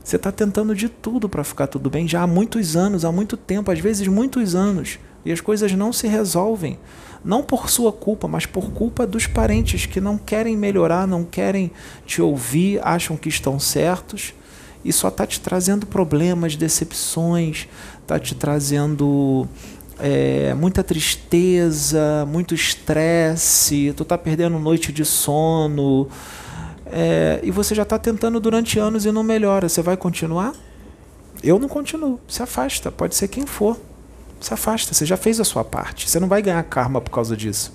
[0.04, 3.36] Você está tentando de tudo para ficar tudo bem já há muitos anos, há muito
[3.36, 5.00] tempo, às vezes muitos anos.
[5.26, 6.78] E as coisas não se resolvem.
[7.26, 11.72] Não por sua culpa, mas por culpa dos parentes que não querem melhorar, não querem
[12.06, 14.32] te ouvir, acham que estão certos
[14.84, 17.68] e só está te trazendo problemas, decepções,
[18.00, 19.48] está te trazendo
[20.00, 26.08] é, muita tristeza, muito estresse, tu está perdendo noite de sono
[26.86, 29.68] é, e você já está tentando durante anos e não melhora.
[29.68, 30.54] Você vai continuar?
[31.44, 32.20] Eu não continuo.
[32.28, 33.78] Se afasta, pode ser quem for.
[34.46, 36.08] Se afasta, você já fez a sua parte.
[36.08, 37.74] Você não vai ganhar karma por causa disso.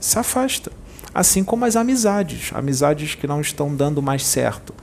[0.00, 0.72] Se afasta.
[1.14, 4.74] Assim como as amizades, amizades que não estão dando mais certo,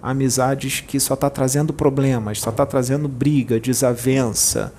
[0.00, 4.72] amizades que só está trazendo problemas, só está trazendo briga, desavença,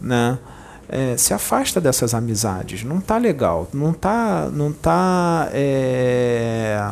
[0.00, 0.40] né?
[0.88, 2.82] É, se afasta dessas amizades.
[2.82, 6.90] Não tá legal, não tá, não tá, é,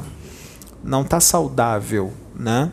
[0.84, 2.70] não tá saudável, né?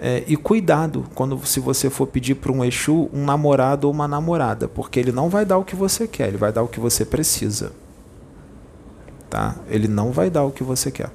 [0.00, 4.06] É, e cuidado quando se você for pedir para um Exu um namorado ou uma
[4.06, 6.78] namorada, porque ele não vai dar o que você quer, ele vai dar o que
[6.78, 7.72] você precisa.
[9.28, 9.56] Tá?
[9.68, 11.10] Ele não vai dar o que você quer.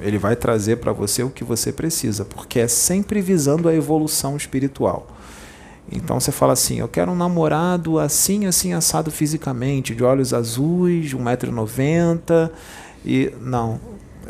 [0.00, 4.36] Ele vai trazer para você o que você precisa, porque é sempre visando a evolução
[4.36, 5.08] espiritual.
[5.90, 11.10] Então você fala assim: eu quero um namorado assim, assim, assado fisicamente, de olhos azuis,
[11.10, 12.50] de 1,90m.
[13.04, 13.80] E não,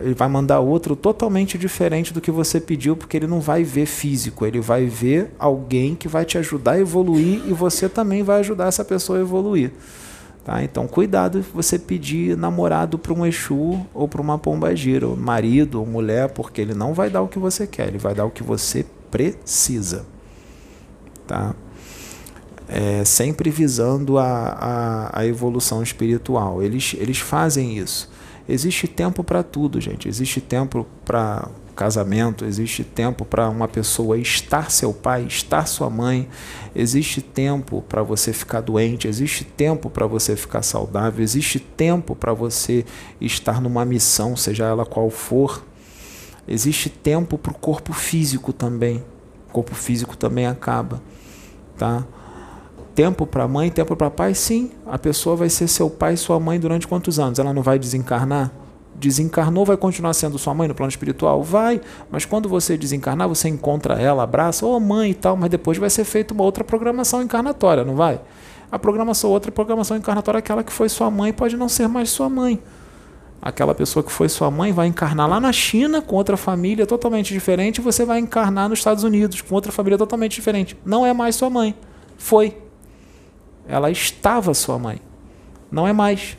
[0.00, 3.86] ele vai mandar outro totalmente diferente do que você pediu, porque ele não vai ver
[3.86, 8.40] físico, ele vai ver alguém que vai te ajudar a evoluir e você também vai
[8.40, 9.72] ajudar essa pessoa a evoluir.
[10.44, 10.62] Tá?
[10.62, 16.30] Então, cuidado você pedir namorado para um Exu ou para uma pombagira, marido ou mulher,
[16.30, 18.86] porque ele não vai dar o que você quer, ele vai dar o que você
[19.10, 20.06] precisa.
[21.26, 21.54] Tá?
[22.66, 26.62] É, sempre visando a, a, a evolução espiritual.
[26.62, 28.10] Eles, eles fazem isso.
[28.48, 30.08] Existe tempo para tudo, gente.
[30.08, 36.28] Existe tempo para casamento, existe tempo para uma pessoa estar seu pai, estar sua mãe,
[36.74, 42.32] existe tempo para você ficar doente, existe tempo para você ficar saudável, existe tempo para
[42.32, 42.84] você
[43.20, 45.64] estar numa missão, seja ela qual for.
[46.48, 49.04] Existe tempo para o corpo físico também.
[49.48, 51.00] O corpo físico também acaba,
[51.76, 52.04] tá?
[52.98, 54.72] Tempo para mãe, tempo para pai, sim.
[54.84, 57.38] A pessoa vai ser seu pai e sua mãe durante quantos anos?
[57.38, 58.50] Ela não vai desencarnar?
[58.96, 61.40] Desencarnou, vai continuar sendo sua mãe no plano espiritual?
[61.40, 61.80] Vai,
[62.10, 65.78] mas quando você desencarnar, você encontra ela, abraça, ô oh, mãe e tal, mas depois
[65.78, 68.20] vai ser feita uma outra programação encarnatória, não vai?
[68.68, 72.28] A programação, outra programação encarnatória, aquela que foi sua mãe, pode não ser mais sua
[72.28, 72.60] mãe.
[73.40, 77.32] Aquela pessoa que foi sua mãe vai encarnar lá na China com outra família totalmente
[77.32, 80.76] diferente, e você vai encarnar nos Estados Unidos com outra família totalmente diferente.
[80.84, 81.76] Não é mais sua mãe.
[82.16, 82.66] Foi.
[83.68, 85.00] Ela estava sua mãe.
[85.70, 86.36] Não é mais.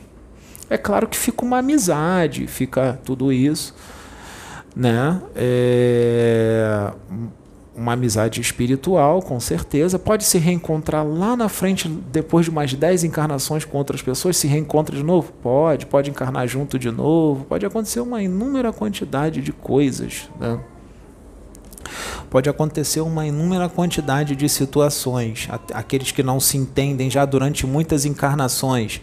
[0.68, 3.74] É claro que fica uma amizade, fica tudo isso,
[4.74, 5.20] né?
[5.34, 6.92] É
[7.80, 9.98] uma amizade espiritual, com certeza.
[9.98, 14.46] Pode se reencontrar lá na frente, depois de umas 10 encarnações com outras pessoas, se
[14.46, 15.32] reencontra de novo?
[15.42, 20.60] Pode, pode encarnar junto de novo, pode acontecer uma inúmera quantidade de coisas, né?
[22.28, 25.48] Pode acontecer uma inúmera quantidade de situações.
[25.72, 29.00] Aqueles que não se entendem já durante muitas encarnações.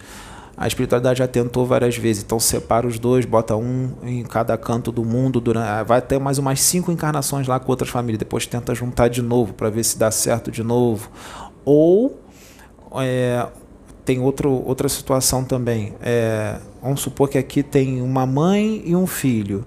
[0.56, 4.92] A espiritualidade já tentou várias vezes, então separa os dois, bota um em cada canto
[4.92, 8.48] do mundo, durante, ah, vai ter mais umas cinco encarnações lá com outras famílias, depois
[8.48, 11.12] tenta juntar de novo para ver se dá certo de novo.
[11.64, 12.20] Ou
[13.02, 13.46] é,
[14.04, 15.94] tem outro, outra situação também.
[16.02, 19.64] É, vamos supor que aqui tem uma mãe e um filho.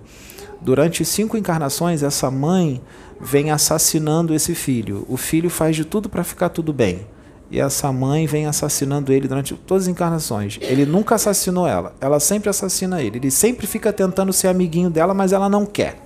[0.61, 2.81] Durante cinco encarnações, essa mãe
[3.21, 5.05] vem assassinando esse filho.
[5.09, 7.07] O filho faz de tudo para ficar tudo bem.
[7.51, 10.59] E essa mãe vem assassinando ele durante todas as encarnações.
[10.61, 11.95] Ele nunca assassinou ela.
[12.01, 13.19] Ela sempre assassina ele.
[13.19, 16.01] Ele sempre fica tentando ser amiguinho dela, mas ela não quer.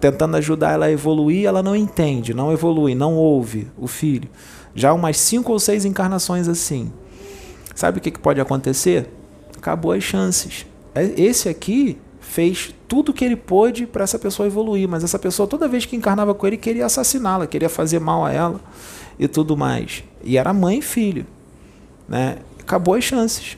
[0.00, 4.28] Tentando ajudar ela a evoluir, ela não entende, não evolui, não ouve o filho.
[4.74, 6.92] Já umas cinco ou seis encarnações assim.
[7.74, 9.08] Sabe o que pode acontecer?
[9.56, 10.66] Acabou as chances.
[10.94, 11.98] É, esse aqui
[12.34, 15.86] fez tudo o que ele pôde para essa pessoa evoluir, mas essa pessoa toda vez
[15.86, 18.60] que encarnava com ele queria assassiná-la, queria fazer mal a ela
[19.16, 20.02] e tudo mais.
[20.20, 21.24] E era mãe e filho,
[22.08, 22.38] né?
[22.58, 23.56] Acabou as chances.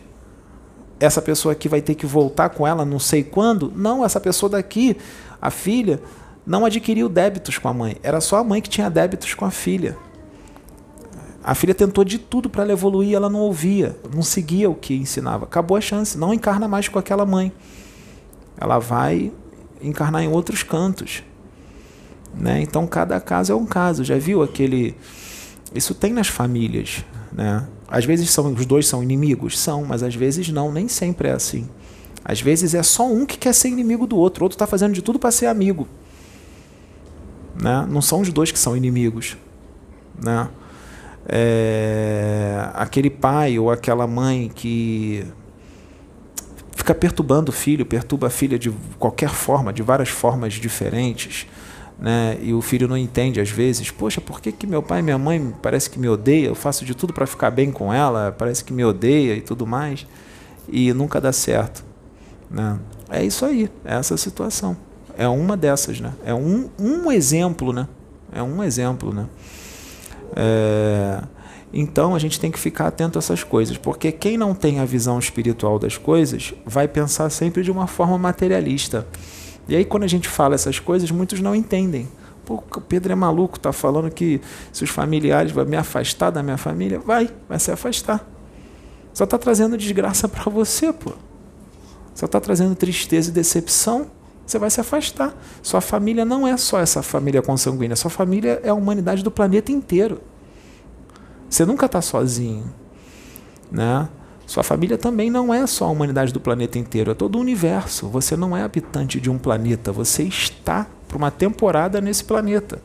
[1.00, 3.72] Essa pessoa aqui vai ter que voltar com ela, não sei quando.
[3.74, 4.94] Não, essa pessoa daqui,
[5.40, 6.02] a filha,
[6.46, 7.96] não adquiriu débitos com a mãe.
[8.02, 9.96] Era só a mãe que tinha débitos com a filha.
[11.42, 14.94] A filha tentou de tudo para ela evoluir, ela não ouvia, não seguia o que
[14.94, 15.46] ensinava.
[15.46, 17.50] Acabou a chance, não encarna mais com aquela mãe
[18.58, 19.32] ela vai
[19.80, 21.22] encarnar em outros cantos.
[22.34, 22.60] Né?
[22.60, 24.04] Então cada caso é um caso.
[24.04, 24.94] Já viu aquele.
[25.74, 27.04] Isso tem nas famílias.
[27.32, 27.66] Né?
[27.88, 29.58] Às vezes são, os dois são inimigos?
[29.58, 31.68] São, mas às vezes não, nem sempre é assim.
[32.24, 34.92] Às vezes é só um que quer ser inimigo do outro, o outro está fazendo
[34.92, 35.86] de tudo para ser amigo.
[37.54, 37.86] Né?
[37.88, 39.36] Não são os dois que são inimigos.
[40.22, 40.48] Né?
[41.28, 45.24] É, aquele pai ou aquela mãe que
[46.86, 51.44] fica perturbando o filho, perturba a filha de qualquer forma, de várias formas diferentes,
[51.98, 52.38] né?
[52.40, 55.18] E o filho não entende às vezes, poxa, por que, que meu pai e minha
[55.18, 56.46] mãe parece que me odeia?
[56.46, 59.66] Eu faço de tudo para ficar bem com ela, parece que me odeia e tudo
[59.66, 60.06] mais,
[60.68, 61.84] e nunca dá certo,
[62.48, 62.78] né?
[63.10, 64.76] É isso aí, é essa situação.
[65.18, 66.12] É uma dessas, né?
[66.24, 67.88] É um, um exemplo, né?
[68.30, 69.26] É um exemplo, né?
[70.36, 71.20] É...
[71.78, 74.86] Então a gente tem que ficar atento a essas coisas, porque quem não tem a
[74.86, 79.06] visão espiritual das coisas vai pensar sempre de uma forma materialista.
[79.68, 82.08] E aí quando a gente fala essas coisas, muitos não entendem.
[82.46, 84.40] Pô, o Pedro é maluco, tá falando que
[84.72, 88.26] se os familiares vão me afastar da minha família, vai, vai se afastar.
[89.12, 91.12] Só está trazendo desgraça para você, pô.
[92.14, 94.06] Só está trazendo tristeza e decepção.
[94.46, 95.36] Você vai se afastar.
[95.62, 97.96] Sua família não é só essa família consanguínea.
[97.96, 100.22] Sua família é a humanidade do planeta inteiro.
[101.48, 102.72] Você nunca está sozinho,
[103.70, 104.08] né?
[104.46, 108.08] Sua família também não é só a humanidade do planeta inteiro, é todo o universo.
[108.08, 112.80] Você não é habitante de um planeta, você está por uma temporada nesse planeta.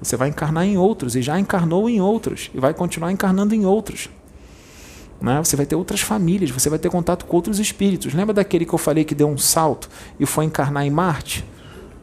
[0.00, 3.66] Você vai encarnar em outros e já encarnou em outros e vai continuar encarnando em
[3.66, 4.08] outros.
[5.20, 5.38] Né?
[5.42, 8.14] Você vai ter outras famílias, você vai ter contato com outros espíritos.
[8.14, 11.44] Lembra daquele que eu falei que deu um salto e foi encarnar em Marte?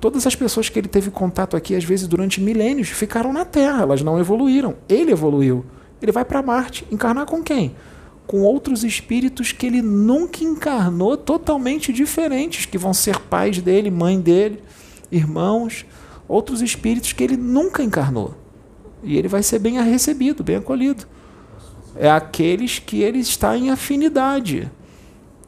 [0.06, 3.82] Todas as pessoas que ele teve contato aqui, às vezes durante milênios, ficaram na Terra,
[3.82, 4.76] elas não evoluíram.
[4.88, 5.66] Ele evoluiu.
[6.00, 6.86] Ele vai para Marte.
[6.92, 7.76] Encarnar com quem?
[8.28, 14.22] Com outros espíritos que ele nunca encarnou, totalmente diferentes, que vão ser pais dele, mãe
[14.22, 14.62] dele,
[15.12, 15.88] irmãos,
[16.28, 18.36] outros espíritos que ele nunca encarnou.
[19.02, 21.08] E ele vai ser bem recebido, bem acolhido.
[21.96, 24.72] É aqueles que ele está em afinidade.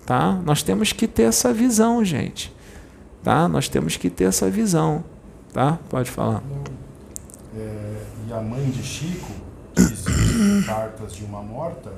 [0.04, 0.42] Tá?
[0.44, 2.57] Nós temos que ter essa visão, gente.
[3.28, 3.46] Tá?
[3.46, 5.04] Nós temos que ter essa visão.
[5.52, 5.78] Tá?
[5.90, 6.42] Pode falar.
[7.58, 9.34] É, e a mãe de Chico
[10.66, 11.92] cartas de uma morta,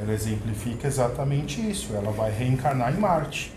[0.00, 1.92] ela exemplifica exatamente isso.
[1.94, 3.52] Ela vai reencarnar em Marte.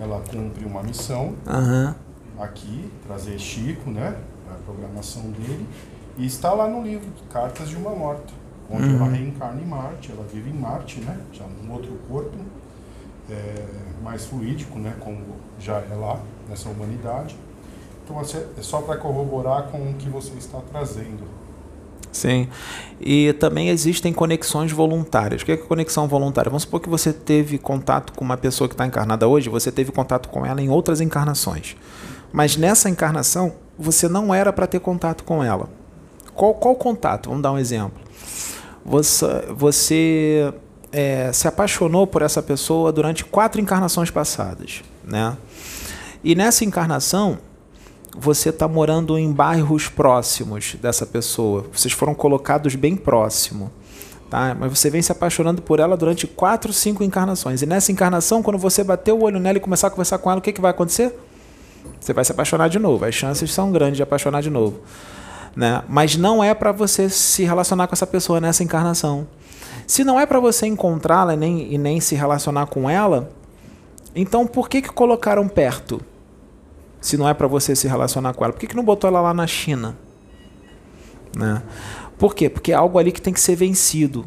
[0.00, 1.94] Ela cumpre uma missão uhum.
[2.40, 4.16] aqui, trazer Chico, né?
[4.50, 5.64] A programação dele.
[6.18, 8.32] E está lá no livro, Cartas de uma Morta,
[8.68, 8.96] onde uhum.
[8.96, 11.20] ela reencarna em Marte, ela vive em Marte, né?
[11.32, 12.36] Já num outro corpo,
[13.30, 13.64] é,
[14.02, 14.96] mais fluídico, né?
[14.98, 15.20] Como
[15.60, 17.36] já é lá, nessa humanidade.
[18.04, 21.24] Então, é só para corroborar com o que você está trazendo.
[22.12, 22.48] Sim.
[23.00, 25.42] E também existem conexões voluntárias.
[25.42, 26.50] O que é conexão voluntária?
[26.50, 29.90] Vamos supor que você teve contato com uma pessoa que está encarnada hoje, você teve
[29.90, 31.74] contato com ela em outras encarnações.
[32.32, 35.68] Mas nessa encarnação, você não era para ter contato com ela.
[36.34, 37.28] Qual, qual contato?
[37.28, 38.00] Vamos dar um exemplo.
[38.84, 40.52] Você, você
[40.90, 44.82] é, se apaixonou por essa pessoa durante quatro encarnações passadas.
[45.04, 45.36] Né?
[46.24, 47.38] E nessa encarnação,
[48.16, 51.66] você está morando em bairros próximos dessa pessoa.
[51.72, 53.72] Vocês foram colocados bem próximo.
[54.30, 54.56] Tá?
[54.58, 57.60] Mas você vem se apaixonando por ela durante quatro, cinco encarnações.
[57.60, 60.38] E nessa encarnação, quando você bater o olho nela e começar a conversar com ela,
[60.38, 61.18] o que, que vai acontecer?
[62.00, 63.04] Você vai se apaixonar de novo.
[63.04, 64.80] As chances são grandes de apaixonar de novo.
[65.56, 65.82] Né?
[65.88, 69.26] Mas não é para você se relacionar com essa pessoa nessa encarnação.
[69.86, 73.30] Se não é para você encontrá-la nem, e nem se relacionar com ela,
[74.14, 76.00] então por que, que colocaram perto?
[77.02, 78.52] Se não é para você se relacionar com ela?
[78.52, 79.98] Por que, que não botou ela lá na China?
[81.36, 81.62] Né?
[82.16, 82.48] Por quê?
[82.48, 84.24] Porque é algo ali que tem que ser vencido.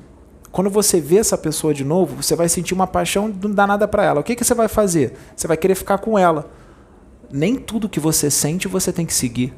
[0.51, 3.88] Quando você vê essa pessoa de novo, você vai sentir uma paixão não dá nada
[3.88, 4.19] para ela.
[4.19, 5.13] O que, que você vai fazer?
[5.36, 6.51] Você vai querer ficar com ela.
[7.32, 9.53] Nem tudo que você sente você tem que seguir.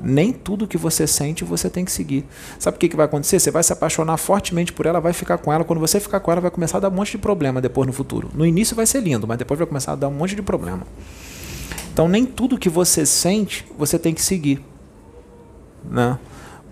[0.00, 2.26] Nem tudo que você sente você tem que seguir.
[2.58, 3.38] Sabe o que, que vai acontecer?
[3.38, 5.64] Você vai se apaixonar fortemente por ela, vai ficar com ela.
[5.64, 7.92] Quando você ficar com ela, vai começar a dar um monte de problema depois no
[7.92, 8.30] futuro.
[8.32, 10.86] No início vai ser lindo, mas depois vai começar a dar um monte de problema.
[12.00, 14.64] Então nem tudo que você sente você tem que seguir,
[15.84, 16.18] né?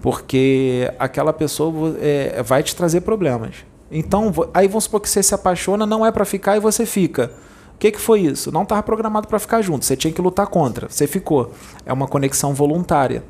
[0.01, 3.57] Porque aquela pessoa é, vai te trazer problemas.
[3.93, 7.31] Então aí vamos supor que você se apaixona, não é para ficar e você fica.
[7.74, 8.51] O que, que foi isso?
[8.51, 9.85] Não estava programado para ficar junto.
[9.85, 10.89] Você tinha que lutar contra.
[10.89, 11.53] Você ficou.
[11.85, 13.22] É uma conexão voluntária.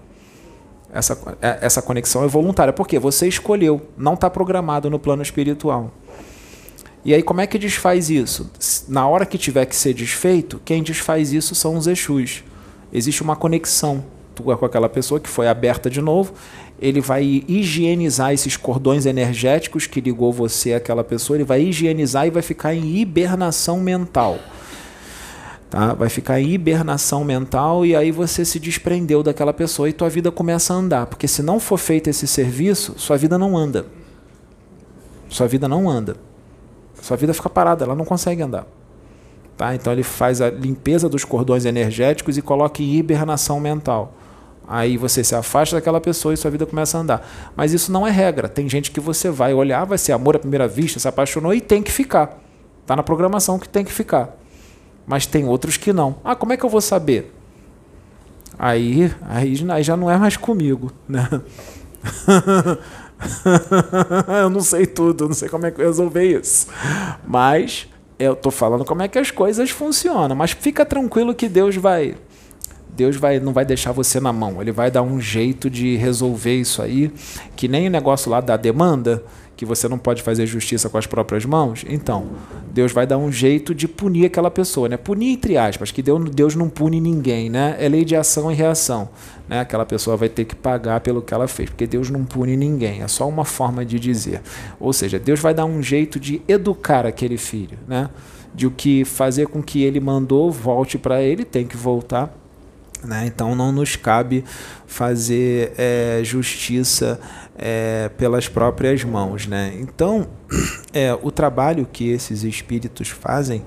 [0.92, 2.72] Essa, é, essa conexão é voluntária.
[2.72, 3.88] Porque você escolheu.
[3.96, 5.90] Não está programado no plano espiritual.
[7.04, 8.50] E aí, como é que desfaz isso?
[8.88, 12.42] Na hora que tiver que ser desfeito, quem desfaz isso são os Exus.
[12.92, 16.32] Existe uma conexão tua com aquela pessoa que foi aberta de novo.
[16.80, 21.36] Ele vai higienizar esses cordões energéticos que ligou você àquela pessoa.
[21.36, 24.38] Ele vai higienizar e vai ficar em hibernação mental.
[25.68, 25.92] Tá?
[25.92, 30.30] Vai ficar em hibernação mental e aí você se desprendeu daquela pessoa e tua vida
[30.30, 31.06] começa a andar.
[31.06, 33.86] Porque se não for feito esse serviço, sua vida não anda.
[35.28, 36.16] Sua vida não anda.
[37.00, 38.66] Sua vida fica parada, ela não consegue andar.
[39.56, 39.74] Tá?
[39.74, 44.14] Então ele faz a limpeza dos cordões energéticos e coloca em hibernação mental.
[44.66, 47.28] Aí você se afasta daquela pessoa e sua vida começa a andar.
[47.56, 48.48] Mas isso não é regra.
[48.48, 51.60] Tem gente que você vai olhar, vai ser amor à primeira vista, se apaixonou e
[51.60, 52.38] tem que ficar.
[52.86, 54.36] Tá na programação que tem que ficar.
[55.06, 56.16] Mas tem outros que não.
[56.22, 57.34] Ah, como é que eu vou saber?
[58.58, 61.28] Aí, aí, já não é mais comigo, né?
[64.42, 66.68] eu não sei tudo, não sei como é que eu resolver isso.
[67.26, 67.88] Mas
[68.18, 70.36] eu tô falando como é que as coisas funcionam.
[70.36, 72.16] Mas fica tranquilo que Deus vai.
[72.90, 74.60] Deus vai, não vai deixar você na mão.
[74.60, 77.12] Ele vai dar um jeito de resolver isso aí.
[77.54, 79.22] Que nem o negócio lá da demanda
[79.58, 82.28] que você não pode fazer justiça com as próprias mãos, então
[82.78, 84.96] Deus vai dar um jeito de punir aquela pessoa, né?
[84.96, 87.74] Punir entre aspas, que Deus não pune ninguém, né?
[87.76, 89.08] É lei de ação e reação,
[89.48, 89.58] né?
[89.58, 93.02] Aquela pessoa vai ter que pagar pelo que ela fez, porque Deus não pune ninguém,
[93.02, 94.42] é só uma forma de dizer.
[94.78, 98.10] Ou seja, Deus vai dar um jeito de educar aquele filho, né?
[98.54, 102.32] De o que fazer com que ele mandou volte para ele, tem que voltar
[103.04, 103.24] né?
[103.26, 104.44] Então não nos cabe
[104.86, 107.20] fazer é, justiça
[107.56, 109.46] é, pelas próprias mãos.
[109.46, 109.74] Né?
[109.80, 110.28] Então
[110.92, 113.64] é, o trabalho que esses espíritos fazem,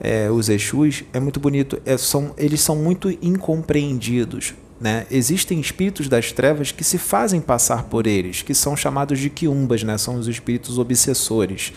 [0.00, 1.80] é, os Exus, é muito bonito.
[1.84, 4.54] É, são, eles são muito incompreendidos.
[4.80, 5.06] Né?
[5.10, 9.82] Existem espíritos das trevas que se fazem passar por eles, que são chamados de quiumbas,
[9.82, 9.96] né?
[9.96, 11.72] são os espíritos obsessores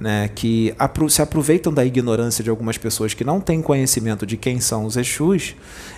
[0.00, 0.74] né, que
[1.10, 4.96] se aproveitam da ignorância de algumas pessoas que não têm conhecimento de quem são os
[4.96, 5.54] Exus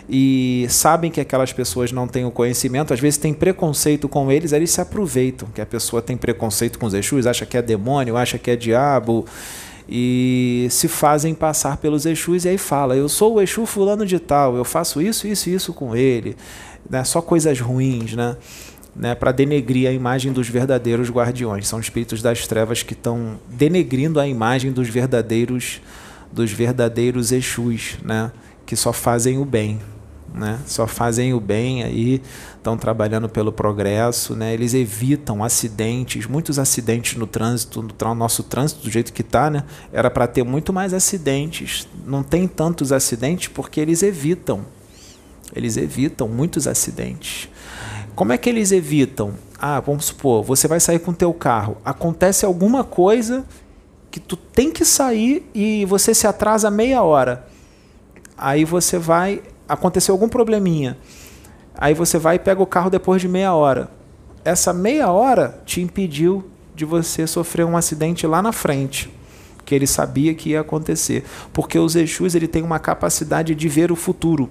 [0.08, 4.50] e sabem que aquelas pessoas não têm o conhecimento, às vezes têm preconceito com eles,
[4.50, 8.16] eles se aproveitam, que a pessoa tem preconceito com os Exus, acha que é demônio,
[8.16, 9.24] acha que é diabo
[9.88, 14.18] e se fazem passar pelos Exus e aí fala, eu sou o Exu fulano de
[14.18, 16.36] tal, eu faço isso, isso e isso com ele,
[16.88, 17.04] né?
[17.04, 18.36] só coisas ruins, né?
[18.94, 21.66] né, para denegrir a imagem dos verdadeiros guardiões.
[21.66, 25.80] São espíritos das trevas que estão denegrindo a imagem dos verdadeiros
[26.30, 28.32] dos verdadeiros Exus, né,
[28.64, 29.78] que só fazem o bem,
[30.34, 30.60] né?
[30.66, 32.22] Só fazem o bem aí,
[32.56, 34.52] estão trabalhando pelo progresso, né?
[34.52, 39.64] Eles evitam acidentes, muitos acidentes no trânsito, no nosso trânsito do jeito que está, né?
[39.92, 41.86] Era para ter muito mais acidentes.
[42.06, 44.64] Não tem tantos acidentes porque eles evitam.
[45.54, 47.48] Eles evitam muitos acidentes.
[48.14, 49.34] Como é que eles evitam?
[49.58, 53.44] Ah, vamos supor, você vai sair com o teu carro, acontece alguma coisa
[54.10, 57.46] que tu tem que sair e você se atrasa meia hora.
[58.36, 59.40] Aí você vai,
[59.72, 60.98] aconteceu algum probleminha.
[61.74, 63.90] Aí você vai e pega o carro depois de meia hora.
[64.44, 66.44] Essa meia hora te impediu
[66.74, 69.10] de você sofrer um acidente lá na frente,
[69.64, 73.90] que ele sabia que ia acontecer, porque os Exus ele tem uma capacidade de ver
[73.90, 74.50] o futuro.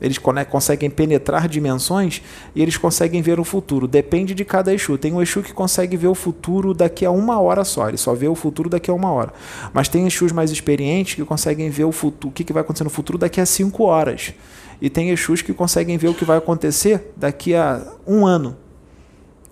[0.00, 2.22] Eles conseguem penetrar dimensões
[2.54, 3.86] e eles conseguem ver o futuro.
[3.86, 4.96] Depende de cada Exu.
[4.96, 7.88] Tem um Exu que consegue ver o futuro daqui a uma hora só.
[7.88, 9.32] Ele só vê o futuro daqui a uma hora.
[9.74, 12.90] Mas tem Exus mais experientes que conseguem ver o futuro, o que vai acontecer no
[12.90, 14.32] futuro daqui a cinco horas.
[14.80, 18.56] E tem Exus que conseguem ver o que vai acontecer daqui a um ano.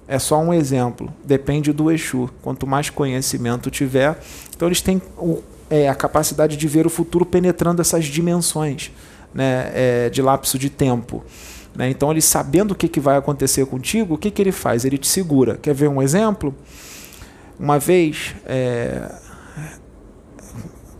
[0.06, 1.12] É só um exemplo.
[1.22, 2.30] Depende do Exu.
[2.40, 4.18] Quanto mais conhecimento tiver,
[4.56, 8.90] então eles têm o, é, a capacidade de ver o futuro penetrando essas dimensões
[9.38, 11.24] né, é, de lapso de tempo.
[11.76, 11.88] Né?
[11.88, 14.84] Então, ele sabendo o que, que vai acontecer contigo, o que, que ele faz?
[14.84, 15.56] Ele te segura.
[15.56, 16.52] Quer ver um exemplo?
[17.56, 19.14] Uma vez, é,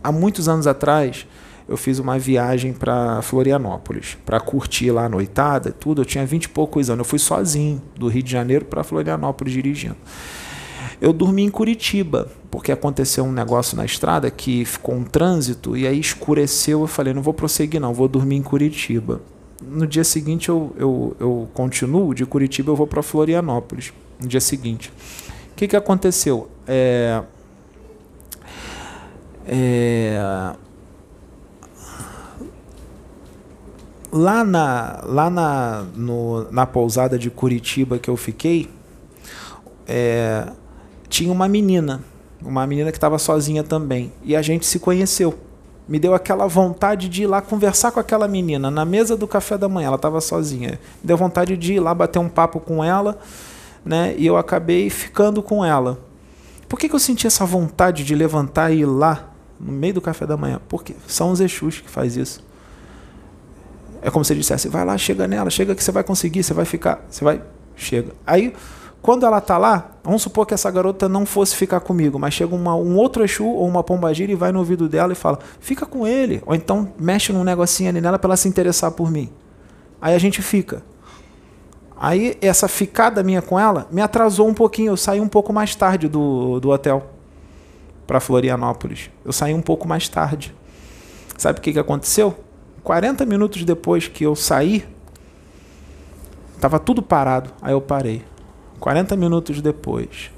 [0.04, 1.26] há muitos anos atrás,
[1.68, 6.02] eu fiz uma viagem para Florianópolis, para curtir lá a noitada, tudo.
[6.02, 7.00] Eu tinha vinte e poucos anos.
[7.00, 9.96] Eu fui sozinho do Rio de Janeiro para Florianópolis dirigindo.
[11.00, 15.86] Eu dormi em Curitiba, porque aconteceu um negócio na estrada que ficou um trânsito e
[15.86, 16.80] aí escureceu.
[16.80, 19.20] Eu falei, não vou prosseguir, não, vou dormir em Curitiba.
[19.62, 23.92] No dia seguinte eu, eu, eu continuo, de Curitiba eu vou para Florianópolis.
[24.20, 24.92] No dia seguinte.
[25.52, 26.48] O que, que aconteceu?
[26.66, 27.22] É,
[29.46, 30.54] é,
[34.12, 38.68] lá na, lá na, no, na pousada de Curitiba que eu fiquei,
[39.86, 40.52] é,
[41.08, 42.02] tinha uma menina,
[42.42, 45.38] uma menina que estava sozinha também, e a gente se conheceu.
[45.88, 49.56] Me deu aquela vontade de ir lá conversar com aquela menina na mesa do café
[49.56, 50.72] da manhã, ela estava sozinha.
[51.02, 53.18] Me deu vontade de ir lá bater um papo com ela,
[53.82, 54.14] né?
[54.18, 55.98] E eu acabei ficando com ela.
[56.68, 60.00] Por que, que eu senti essa vontade de levantar e ir lá no meio do
[60.02, 60.60] café da manhã?
[60.68, 62.44] Porque são os Exus que faz isso.
[64.02, 66.66] É como se dissesse: vai lá, chega nela, chega que você vai conseguir, você vai
[66.66, 67.42] ficar, você vai,
[67.74, 68.12] chega.
[68.26, 68.52] Aí
[69.00, 72.54] quando ela está lá, vamos supor que essa garota não fosse ficar comigo, mas chega
[72.54, 75.86] uma, um outro Exu ou uma pombagira e vai no ouvido dela e fala: fica
[75.86, 76.42] com ele.
[76.44, 79.30] Ou então mexe num negocinho ali nela para ela se interessar por mim.
[80.00, 80.82] Aí a gente fica.
[81.96, 84.92] Aí essa ficada minha com ela me atrasou um pouquinho.
[84.92, 87.10] Eu saí um pouco mais tarde do, do hotel
[88.06, 89.10] para Florianópolis.
[89.24, 90.54] Eu saí um pouco mais tarde.
[91.36, 92.34] Sabe o que, que aconteceu?
[92.82, 94.84] 40 minutos depois que eu saí,
[96.60, 97.50] Tava tudo parado.
[97.62, 98.24] Aí eu parei.
[98.78, 100.30] 40 minutos depois,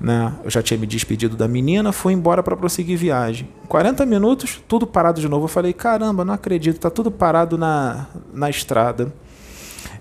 [0.00, 0.32] né?
[0.44, 3.48] Eu já tinha me despedido da menina, fui embora para prosseguir viagem.
[3.68, 5.44] 40 minutos, tudo parado de novo.
[5.44, 9.12] Eu falei: caramba, não acredito, tá tudo parado na, na estrada.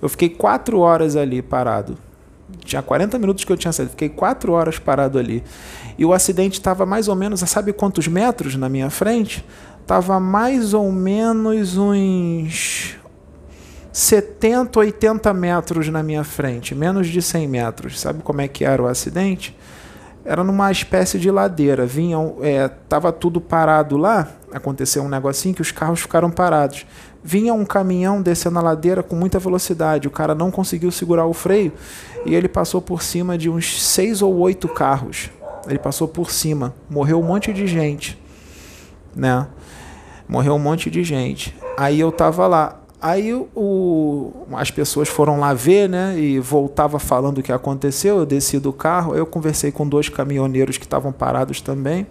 [0.01, 1.97] Eu fiquei quatro horas ali parado.
[2.64, 5.43] Tinha 40 minutos que eu tinha saído, fiquei quatro horas parado ali.
[5.97, 9.43] E o acidente estava mais ou menos, sabe quantos metros na minha frente?
[9.82, 12.97] Estava mais ou menos uns
[13.98, 18.00] 70, 80 metros na minha frente, menos de 100 metros.
[18.00, 19.58] Sabe como é que era o acidente?
[20.24, 21.84] Era numa espécie de ladeira.
[21.84, 24.28] Vinham, é, tava tudo parado lá.
[24.54, 26.86] Aconteceu um negocinho que os carros ficaram parados.
[27.24, 30.08] Vinha um caminhão descendo a ladeira com muita velocidade.
[30.08, 31.74] O cara não conseguiu segurar o freio
[32.24, 35.32] e ele passou por cima de uns seis ou oito carros.
[35.68, 36.76] Ele passou por cima.
[36.88, 38.16] Morreu um monte de gente,
[39.16, 39.48] né?
[40.30, 41.58] Morreu um monte de gente.
[41.76, 42.80] Aí eu tava lá.
[43.00, 46.20] Aí o, as pessoas foram lá ver, né?
[46.20, 48.18] E voltava falando o que aconteceu.
[48.18, 52.08] Eu desci do carro, eu conversei com dois caminhoneiros que estavam parados também.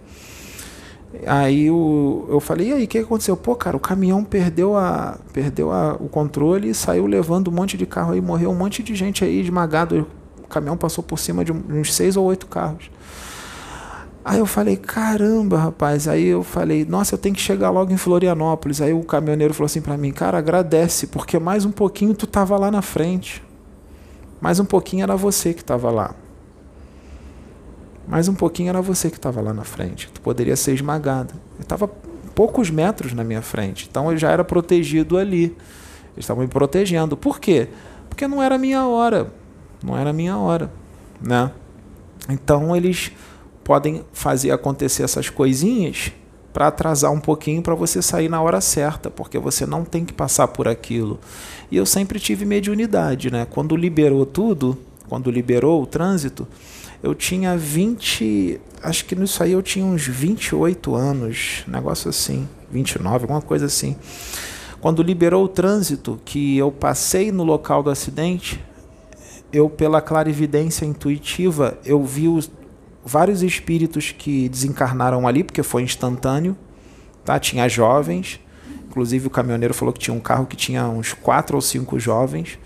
[1.25, 3.35] Aí o, eu falei, e aí, o que aconteceu?
[3.35, 7.77] Pô, cara, o caminhão perdeu, a, perdeu a, o controle e saiu levando um monte
[7.77, 10.07] de carro aí, morreu um monte de gente aí esmagado.
[10.43, 12.89] O caminhão passou por cima de uns seis ou oito carros.
[14.27, 16.05] Aí eu falei, caramba, rapaz.
[16.05, 18.81] Aí eu falei, nossa, eu tenho que chegar logo em Florianópolis.
[18.81, 22.57] Aí o caminhoneiro falou assim para mim, cara, agradece, porque mais um pouquinho tu tava
[22.57, 23.41] lá na frente.
[24.41, 26.13] Mais um pouquinho era você que tava lá.
[28.05, 30.09] Mais um pouquinho era você que estava lá na frente.
[30.13, 31.33] Tu poderia ser esmagado.
[31.57, 31.87] Eu estava
[32.35, 33.87] poucos metros na minha frente.
[33.89, 35.55] Então eu já era protegido ali.
[36.13, 37.15] Eles estavam me protegendo.
[37.15, 37.69] Por quê?
[38.09, 39.31] Porque não era minha hora.
[39.81, 40.69] Não era minha hora.
[41.21, 41.49] Né?
[42.27, 43.13] Então eles
[43.67, 46.13] podem fazer acontecer essas coisinhas
[46.53, 50.13] para atrasar um pouquinho para você sair na hora certa, porque você não tem que
[50.13, 51.19] passar por aquilo.
[51.69, 53.45] E eu sempre tive mediunidade, né?
[53.45, 54.77] Quando liberou tudo,
[55.09, 56.47] quando liberou o trânsito,
[57.03, 63.25] eu tinha 20, acho que nisso aí eu tinha uns 28 anos, negócio assim, 29,
[63.25, 63.97] alguma coisa assim.
[64.79, 68.63] Quando liberou o trânsito, que eu passei no local do acidente,
[69.51, 72.49] eu pela clarividência intuitiva, eu vi os,
[73.07, 76.55] vários espíritos que desencarnaram ali, porque foi instantâneo.
[77.23, 77.39] Tá?
[77.39, 78.39] Tinha jovens,
[78.87, 82.59] inclusive o caminhoneiro falou que tinha um carro que tinha uns quatro ou cinco jovens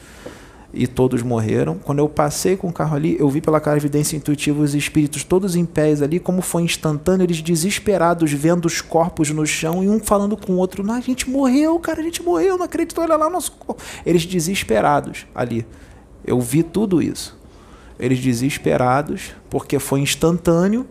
[0.73, 1.77] e todos morreram.
[1.77, 5.55] Quando eu passei com o carro ali, eu vi pela clarividência intuitiva os espíritos todos
[5.55, 9.99] em pés ali, como foi instantâneo, eles desesperados, vendo os corpos no chão e um
[9.99, 13.29] falando com o outro: a gente morreu, cara, a gente morreu, não acredito, olha lá
[13.29, 13.81] nosso corpo.
[14.05, 15.65] Eles desesperados ali.
[16.25, 17.40] Eu vi tudo isso
[18.01, 20.87] eles desesperados, porque foi instantâneo,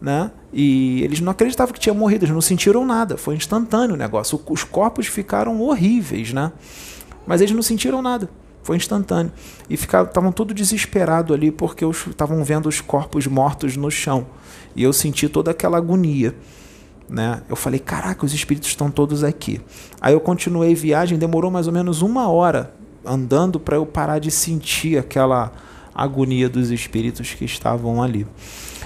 [0.00, 0.30] né?
[0.52, 4.40] E eles não acreditavam que tinha morrido, eles não sentiram nada, foi instantâneo o negócio.
[4.48, 6.52] Os corpos ficaram horríveis, né?
[7.26, 8.30] Mas eles não sentiram nada,
[8.62, 9.32] foi instantâneo.
[9.68, 14.26] E estavam todos desesperados ali porque estavam vendo os corpos mortos no chão.
[14.76, 16.36] E eu senti toda aquela agonia.
[17.08, 17.42] Né?
[17.48, 19.60] Eu falei, caraca, os espíritos estão todos aqui.
[20.00, 22.74] Aí eu continuei viagem, demorou mais ou menos uma hora
[23.04, 25.52] andando para eu parar de sentir aquela
[25.94, 28.26] agonia dos espíritos que estavam ali.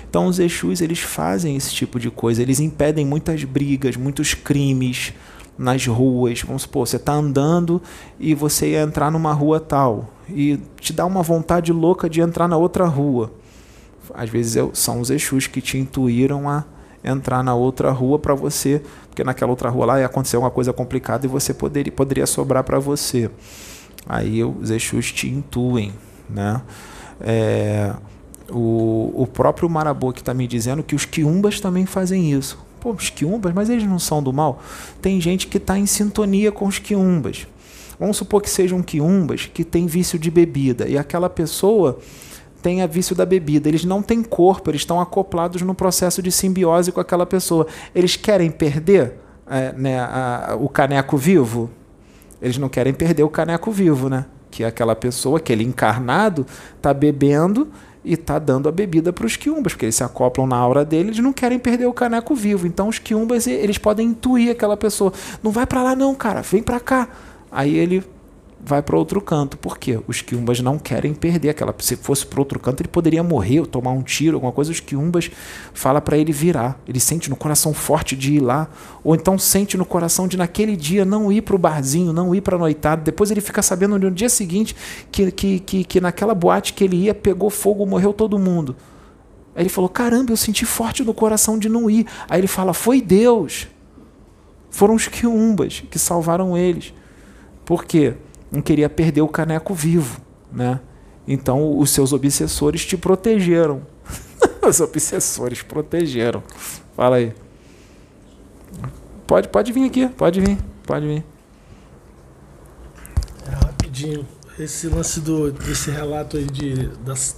[0.09, 5.13] Então os Exus eles fazem esse tipo de coisa, eles impedem muitas brigas, muitos crimes
[5.57, 6.43] nas ruas.
[6.43, 7.83] Vamos supor, você está andando
[8.19, 12.49] e você ia entrar numa rua tal e te dá uma vontade louca de entrar
[12.49, 13.33] na outra rua.
[14.15, 16.65] Às vezes são os Exus que te intuíram a
[17.05, 20.73] entrar na outra rua para você, porque naquela outra rua lá ia acontecer uma coisa
[20.73, 23.31] complicada e você poderia, poderia sobrar para você.
[24.07, 25.93] Aí os Exus te intuem,
[26.29, 26.63] né?
[27.21, 27.95] É,
[28.51, 32.59] o, o próprio Marabô que está me dizendo que os quiumbas também fazem isso.
[32.81, 34.63] Pô, os quiumbas, mas eles não são do mal?
[35.03, 37.47] Tem gente que está em sintonia com os quiumbas.
[37.99, 41.99] Vamos supor que sejam quiumbas que têm vício de bebida e aquela pessoa
[42.63, 43.69] tem a vício da bebida.
[43.69, 47.67] Eles não têm corpo, eles estão acoplados no processo de simbiose com aquela pessoa.
[47.95, 49.15] Eles querem perder
[49.49, 51.71] é, né, a, o caneco vivo?
[52.41, 54.27] Eles não querem perder o caneco vivo, né?
[54.51, 56.47] Que aquela pessoa, aquele encarnado,
[56.77, 57.69] está bebendo
[58.05, 61.11] e está dando a bebida para os quiumbas, porque eles se acoplam na aura dele,
[61.11, 62.67] eles não querem perder o caneco vivo.
[62.67, 66.63] Então os quiumbas eles podem intuir aquela pessoa, não vai para lá não, cara, vem
[66.63, 67.09] para cá.
[67.51, 68.05] Aí ele
[68.61, 69.57] vai para outro canto.
[69.57, 70.01] Por quê?
[70.07, 71.75] Os quiumbas não querem perder aquela.
[71.79, 74.71] Se fosse para outro canto, ele poderia morrer tomar um tiro, alguma coisa.
[74.71, 75.31] Os quiumbas
[75.73, 76.79] fala para ele virar.
[76.87, 78.69] Ele sente no coração forte de ir lá,
[79.03, 82.41] ou então sente no coração de naquele dia não ir para o barzinho, não ir
[82.41, 83.03] para a noitada.
[83.03, 84.75] Depois ele fica sabendo no dia seguinte
[85.11, 88.77] que, que, que, que naquela boate que ele ia pegou fogo, morreu todo mundo.
[89.55, 92.07] Aí ele falou: Caramba, eu senti forte no coração de não ir.
[92.29, 93.69] Aí ele fala: Foi Deus.
[94.71, 96.93] Foram os quiumbas que salvaram eles.
[97.65, 98.15] Por quê?
[98.51, 100.21] Não queria perder o caneco vivo,
[100.53, 100.81] né?
[101.27, 103.83] Então os seus obsessores te protegeram.
[104.67, 106.43] os obsessores protegeram.
[106.97, 107.35] Fala aí.
[109.27, 111.25] Pode, pode vir aqui, pode vir, pode vir.
[113.47, 114.27] É, rapidinho.
[114.59, 117.37] Esse lance do, desse relato aí de, das,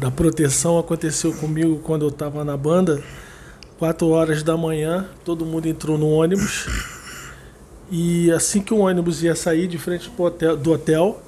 [0.00, 3.02] da proteção aconteceu comigo quando eu estava na banda.
[3.78, 6.66] Quatro horas da manhã, todo mundo entrou no ônibus.
[7.94, 11.22] E assim que o ônibus ia sair de frente hotel, do hotel,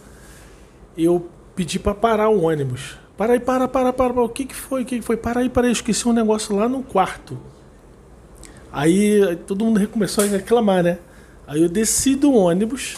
[0.96, 2.96] eu pedi para parar o ônibus.
[3.18, 4.24] Para aí, para, para, para, para.
[4.24, 4.80] O que, que foi?
[4.80, 5.18] O que, que foi?
[5.18, 5.72] Para aí, para aí.
[5.72, 7.38] Esqueci um negócio lá no quarto.
[8.72, 10.98] Aí todo mundo começou a reclamar, né?
[11.46, 12.96] Aí eu desci do ônibus.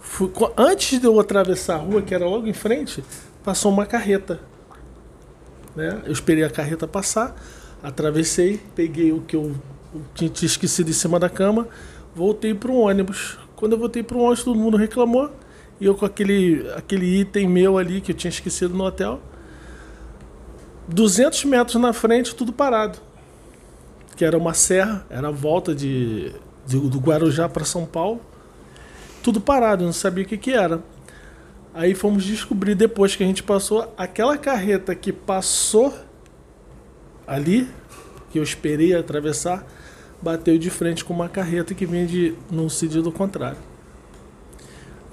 [0.00, 3.04] Fui, antes de eu atravessar a rua, que era logo em frente,
[3.44, 4.40] passou uma carreta.
[5.76, 6.02] Né?
[6.04, 7.36] Eu esperei a carreta passar,
[7.80, 9.54] atravessei, peguei o que eu
[10.12, 11.68] tinha, tinha esquecido em cima da cama,
[12.14, 13.38] voltei para o ônibus.
[13.56, 15.30] Quando eu voltei para o ônibus, todo mundo reclamou.
[15.80, 19.20] E eu com aquele, aquele item meu ali que eu tinha esquecido no hotel.
[20.88, 22.98] 200 metros na frente, tudo parado.
[24.16, 26.32] Que era uma serra, era a volta de,
[26.66, 28.20] de do Guarujá para São Paulo.
[29.22, 30.82] Tudo parado, não sabia o que, que era.
[31.72, 35.92] Aí fomos descobrir depois que a gente passou aquela carreta que passou
[37.26, 37.68] ali,
[38.30, 39.66] que eu esperei atravessar,
[40.24, 43.58] bateu de frente com uma carreta que vinha de num sentido contrário.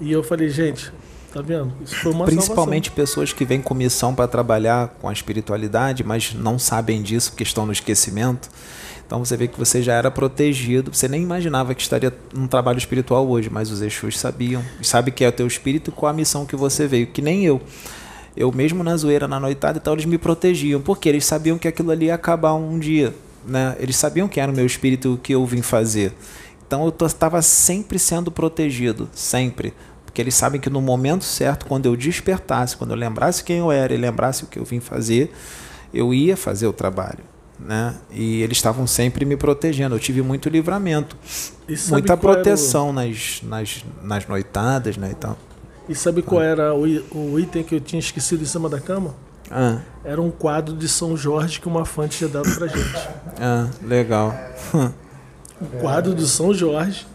[0.00, 0.90] E eu falei, gente,
[1.32, 1.70] tá vendo?
[1.84, 3.04] Isso foi uma Principalmente salvação.
[3.04, 7.42] pessoas que vêm com missão para trabalhar com a espiritualidade, mas não sabem disso porque
[7.42, 8.48] estão no esquecimento.
[9.06, 12.78] Então você vê que você já era protegido, você nem imaginava que estaria num trabalho
[12.78, 14.64] espiritual hoje, mas os Exus sabiam.
[14.80, 17.44] E sabe que é o teu espírito com a missão que você veio, que nem
[17.44, 17.60] eu.
[18.34, 21.68] Eu mesmo na zoeira, na noitada e tal, eles me protegiam, porque eles sabiam que
[21.68, 23.14] aquilo ali ia acabar um dia.
[23.46, 23.76] Né?
[23.78, 26.14] Eles sabiam que era o meu espírito o que eu vim fazer.
[26.66, 29.74] Então eu estava sempre sendo protegido, sempre.
[30.04, 33.72] Porque eles sabem que no momento certo, quando eu despertasse, quando eu lembrasse quem eu
[33.72, 35.32] era e lembrasse o que eu vim fazer,
[35.92, 37.24] eu ia fazer o trabalho.
[37.58, 37.94] Né?
[38.10, 39.94] E eles estavam sempre me protegendo.
[39.94, 41.16] Eu tive muito livramento,
[41.88, 42.92] muita proteção o...
[42.92, 45.14] nas, nas, nas noitadas, né?
[45.16, 45.36] Então,
[45.88, 46.82] e sabe qual era o,
[47.14, 49.14] o item que eu tinha esquecido em cima da cama?
[49.52, 49.80] Ah.
[50.04, 53.08] Era um quadro de São Jorge que uma fã tinha dado pra gente.
[53.40, 54.34] Ah, legal.
[55.60, 57.06] um quadro do São Jorge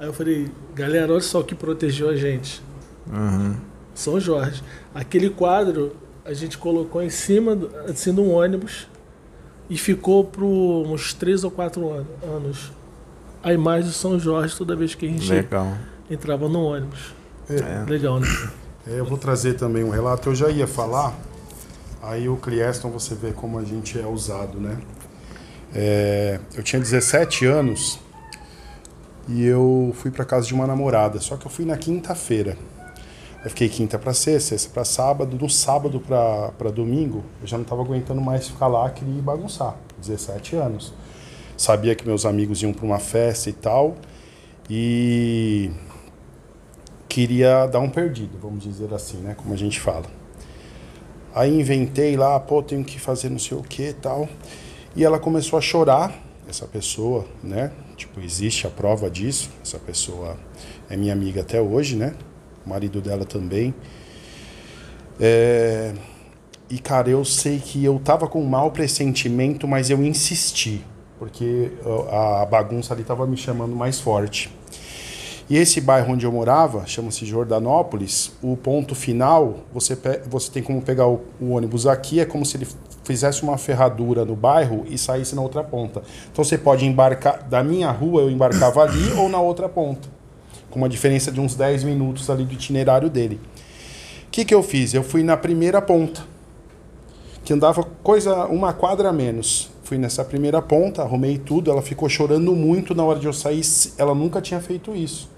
[0.00, 2.62] Aí eu falei, galera, olha só o que protegeu a gente.
[3.06, 3.54] Uhum.
[3.94, 4.62] São Jorge.
[4.94, 8.88] Aquele quadro a gente colocou em cima do, assim, de um ônibus
[9.68, 11.90] e ficou por uns três ou quatro
[12.22, 12.72] anos.
[13.42, 15.76] A imagem do São Jorge toda vez que a gente Legal.
[16.10, 17.12] entrava no ônibus.
[17.50, 17.84] É.
[17.86, 18.26] Legal, né?
[18.86, 20.30] É, eu vou trazer também um relato.
[20.30, 21.14] Eu já ia falar,
[22.02, 24.78] aí o Clieston você vê como a gente é usado, né?
[25.74, 28.00] É, eu tinha 17 anos
[29.28, 31.20] e eu fui para casa de uma namorada.
[31.20, 32.56] Só que eu fui na quinta-feira.
[33.44, 35.38] Eu fiquei quinta para sexta, sexta para sábado.
[35.40, 39.76] No sábado para domingo, eu já não estava aguentando mais ficar lá, queria bagunçar.
[39.98, 40.92] 17 anos.
[41.56, 43.96] Sabia que meus amigos iam para uma festa e tal.
[44.68, 45.70] E
[47.08, 49.34] queria dar um perdido, vamos dizer assim, né?
[49.34, 50.19] Como a gente fala.
[51.34, 54.28] Aí inventei lá, pô, tenho que fazer não sei o que tal.
[54.96, 56.12] E ela começou a chorar,
[56.48, 57.70] essa pessoa, né?
[57.96, 59.50] Tipo, existe a prova disso.
[59.62, 60.36] Essa pessoa
[60.88, 62.14] é minha amiga até hoje, né?
[62.66, 63.72] O marido dela também.
[65.20, 65.92] É...
[66.68, 70.84] E, cara, eu sei que eu tava com um mau pressentimento, mas eu insisti,
[71.18, 71.72] porque
[72.12, 74.52] a bagunça ali tava me chamando mais forte.
[75.50, 79.98] E esse bairro onde eu morava, chama-se Jordanópolis, o ponto final, você,
[80.28, 82.68] você tem como pegar o, o ônibus aqui, é como se ele
[83.02, 86.04] fizesse uma ferradura no bairro e saísse na outra ponta.
[86.30, 90.08] Então você pode embarcar da minha rua, eu embarcava ali ou na outra ponta,
[90.70, 93.40] com uma diferença de uns 10 minutos ali do itinerário dele.
[94.28, 94.94] O que, que eu fiz?
[94.94, 96.22] Eu fui na primeira ponta,
[97.44, 99.68] que andava coisa uma quadra a menos.
[99.82, 103.62] Fui nessa primeira ponta, arrumei tudo, ela ficou chorando muito na hora de eu sair,
[103.98, 105.28] ela nunca tinha feito isso.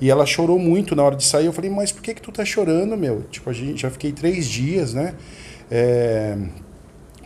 [0.00, 1.46] E ela chorou muito na hora de sair.
[1.46, 3.22] Eu falei, mas por que que tu tá chorando, meu?
[3.30, 5.14] Tipo, a gente já fiquei três dias, né?
[5.70, 6.36] É,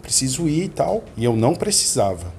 [0.00, 1.04] preciso ir e tal.
[1.16, 2.32] E eu não precisava.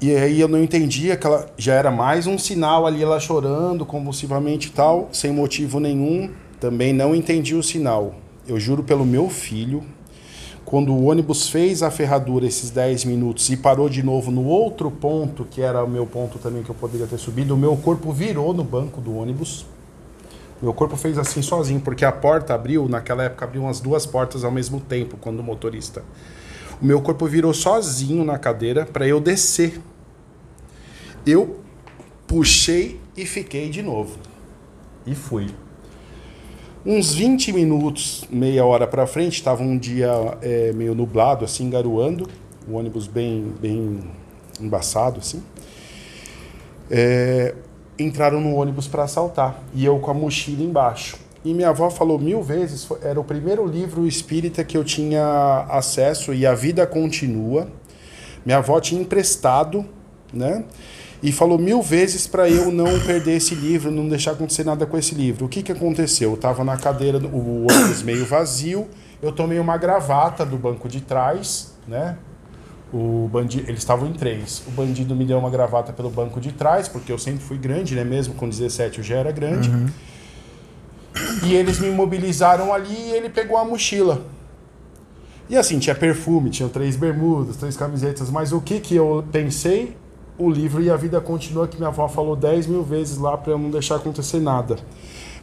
[0.00, 3.86] E aí eu não entendia que ela já era mais um sinal ali, ela chorando
[3.86, 6.30] convulsivamente e tal, sem motivo nenhum.
[6.60, 8.14] Também não entendi o sinal.
[8.46, 9.82] Eu juro pelo meu filho,
[10.66, 14.90] quando o ônibus fez a ferradura esses 10 minutos e parou de novo no outro
[14.90, 18.12] ponto, que era o meu ponto também que eu poderia ter subido, o meu corpo
[18.12, 19.64] virou no banco do ônibus.
[20.60, 24.42] Meu corpo fez assim sozinho, porque a porta abriu, naquela época abriu umas duas portas
[24.42, 26.02] ao mesmo tempo, quando o motorista.
[26.82, 29.80] O meu corpo virou sozinho na cadeira para eu descer.
[31.24, 31.60] Eu
[32.26, 34.18] puxei e fiquei de novo.
[35.06, 35.46] E fui.
[36.88, 42.28] Uns 20 minutos, meia hora para frente, estava um dia é, meio nublado, assim, garoando,
[42.68, 43.98] o ônibus bem, bem
[44.60, 45.42] embaçado, assim.
[46.88, 47.56] É,
[47.98, 51.16] entraram no ônibus para assaltar e eu com a mochila embaixo.
[51.44, 56.32] E minha avó falou mil vezes, era o primeiro livro espírita que eu tinha acesso
[56.32, 57.66] e a vida continua.
[58.44, 59.84] Minha avó tinha emprestado,
[60.32, 60.64] né?
[61.26, 64.96] E falou mil vezes para eu não perder esse livro, não deixar acontecer nada com
[64.96, 65.46] esse livro.
[65.46, 66.30] O que, que aconteceu?
[66.30, 68.86] Eu estava na cadeira, o ônibus meio vazio,
[69.20, 72.16] eu tomei uma gravata do banco de trás, né?
[72.92, 74.62] O bandido, eles estavam em três.
[74.68, 77.96] O bandido me deu uma gravata pelo banco de trás, porque eu sempre fui grande,
[77.96, 78.04] né?
[78.04, 79.68] Mesmo com 17 eu já era grande.
[79.68, 79.86] Uhum.
[81.42, 84.24] E eles me imobilizaram ali e ele pegou a mochila.
[85.50, 90.05] E assim, tinha perfume, tinha três bermudas, três camisetas, mas o que que eu pensei?
[90.38, 93.52] O livro e a vida continua, que minha avó falou 10 mil vezes lá para
[93.52, 94.76] eu não deixar acontecer nada.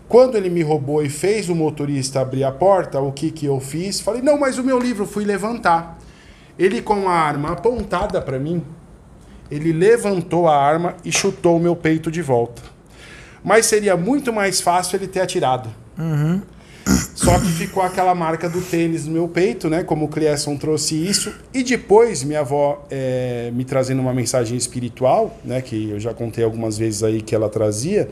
[0.08, 3.60] Quando ele me roubou e fez o motorista abrir a porta, o que que eu
[3.60, 4.00] fiz?
[4.00, 5.98] Falei, não, mas o meu livro, fui levantar.
[6.60, 8.64] Ele com a arma apontada para mim,
[9.50, 12.62] ele levantou a arma e chutou o meu peito de volta.
[13.44, 15.70] Mas seria muito mais fácil ele ter atirado.
[15.98, 16.41] Uhum.
[17.16, 19.84] Só que ficou aquela marca do tênis no meu peito, né?
[19.84, 21.34] Como o Cleesson trouxe isso.
[21.53, 25.61] E depois, minha avó é, me trazendo uma mensagem espiritual, né?
[25.61, 28.09] Que eu já contei algumas vezes aí que ela trazia.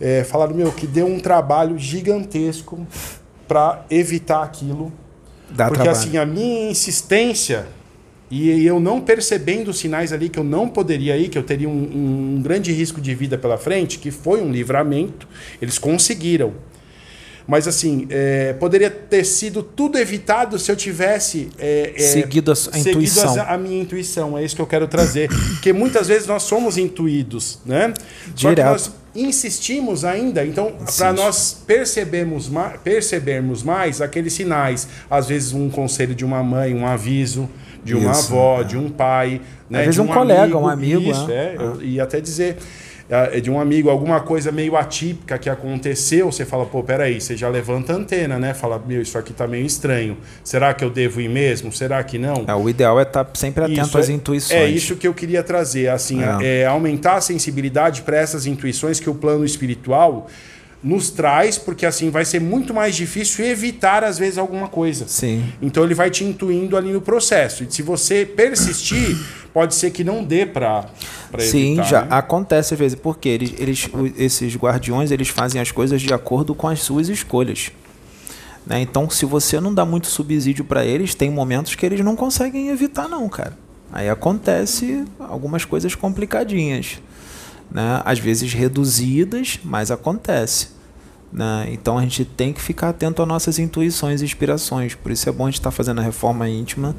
[0.00, 2.86] É, falaram, meu, que deu um trabalho gigantesco
[3.48, 4.92] para evitar aquilo
[5.50, 6.06] Dá Porque trabalho.
[6.06, 7.66] assim, a minha insistência
[8.30, 11.68] e eu não percebendo os sinais ali que eu não poderia ir, que eu teria
[11.68, 15.28] um, um grande risco de vida pela frente, que foi um livramento,
[15.62, 16.52] eles conseguiram.
[17.46, 22.56] Mas assim, é, poderia ter sido tudo evitado se eu tivesse é, é, seguido, a,
[22.56, 23.40] seguido intuição.
[23.40, 24.38] A, a, minha intuição.
[24.38, 25.28] É isso que eu quero trazer.
[25.28, 27.92] Porque muitas vezes nós somos intuídos, né?
[28.34, 28.38] Direto.
[28.38, 30.44] Só que nós insistimos ainda.
[30.44, 32.50] Então, para nós percebermos,
[32.82, 37.48] percebermos mais aqueles sinais, às vezes um conselho de uma mãe, um aviso
[37.84, 38.64] de uma isso, avó, é.
[38.64, 39.80] de um pai, né?
[39.80, 41.10] Às vezes de um, um colega, amigo, um amigo.
[41.10, 41.34] Isso, é.
[41.34, 41.56] é.
[41.58, 42.56] Eu ia até dizer
[43.42, 47.48] de um amigo, alguma coisa meio atípica que aconteceu, você fala, pô, peraí, você já
[47.48, 48.54] levanta a antena, né?
[48.54, 50.16] Fala, meu, isso aqui tá meio estranho.
[50.42, 51.72] Será que eu devo ir mesmo?
[51.72, 52.44] Será que não?
[52.46, 54.60] É, o ideal é estar tá sempre atento isso às é, intuições.
[54.60, 56.62] É isso que eu queria trazer, assim, é.
[56.62, 60.28] é aumentar a sensibilidade para essas intuições que o plano espiritual
[60.84, 65.08] nos traz, porque assim vai ser muito mais difícil evitar, às vezes, alguma coisa.
[65.08, 65.50] Sim.
[65.62, 67.64] Então ele vai te intuindo ali no processo.
[67.64, 69.16] E se você persistir,
[69.52, 70.84] pode ser que não dê para
[71.32, 71.50] evitar.
[71.50, 72.08] Sim, já né?
[72.10, 76.68] acontece às vezes, porque eles, eles, esses guardiões eles fazem as coisas de acordo com
[76.68, 77.72] as suas escolhas.
[78.66, 78.82] Né?
[78.82, 82.68] Então, se você não dá muito subsídio para eles, tem momentos que eles não conseguem
[82.68, 83.56] evitar, não, cara.
[83.90, 87.00] Aí acontece algumas coisas complicadinhas.
[87.74, 88.00] Né?
[88.04, 90.68] Às vezes reduzidas, mas acontece.
[91.32, 91.70] Né?
[91.72, 94.94] Então a gente tem que ficar atento às nossas intuições e inspirações.
[94.94, 96.94] Por isso é bom a gente estar tá fazendo a reforma íntima,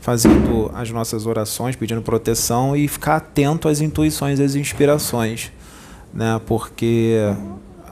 [0.00, 5.50] fazendo as nossas orações, pedindo proteção e ficar atento às intuições e às inspirações.
[6.14, 6.40] Né?
[6.46, 7.18] Porque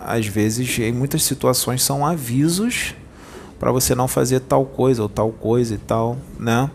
[0.01, 2.95] às vezes, em muitas situações, são avisos
[3.59, 6.17] para você não fazer tal coisa ou tal coisa e tal.
[6.39, 6.71] Né?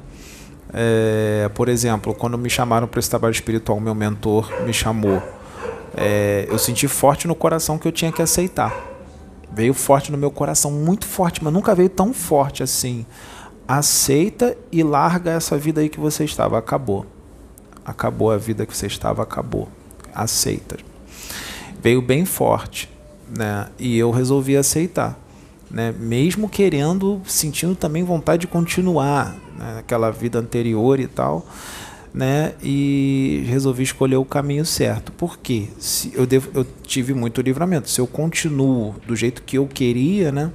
[0.74, 5.24] É, por exemplo, quando me chamaram para esse trabalho espiritual, meu mentor me chamou.
[5.96, 8.96] É, eu senti forte no coração que eu tinha que aceitar
[9.56, 13.06] Veio forte no meu coração, muito forte, mas nunca veio tão forte assim.
[13.66, 16.58] Aceita e larga essa vida aí que você estava.
[16.58, 17.06] Acabou.
[17.86, 19.70] Acabou a vida que você estava, acabou.
[20.14, 20.78] Aceita.
[21.82, 22.90] Veio bem forte,
[23.30, 23.68] né?
[23.80, 25.18] E eu resolvi aceitar,
[25.72, 25.96] né?
[25.98, 29.78] Mesmo querendo, sentindo também vontade de continuar né?
[29.80, 31.46] aquela vida anterior e tal
[32.16, 32.54] né?
[32.64, 35.12] E resolvi escolher o caminho certo.
[35.12, 35.68] Por quê?
[35.78, 37.90] Se eu, devo, eu tive muito livramento.
[37.90, 40.50] Se eu continuo do jeito que eu queria, né?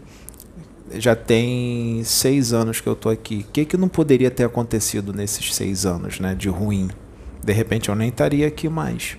[0.95, 3.45] Já tem seis anos que eu tô aqui.
[3.47, 6.35] O que, que não poderia ter acontecido nesses seis anos, né?
[6.35, 6.89] De ruim.
[7.45, 9.19] De repente eu nem estaria aqui mais,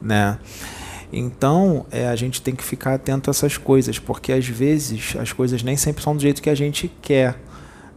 [0.00, 0.38] né?
[1.10, 5.32] Então, é, a gente tem que ficar atento a essas coisas, porque às vezes as
[5.32, 7.40] coisas nem sempre são do jeito que a gente quer,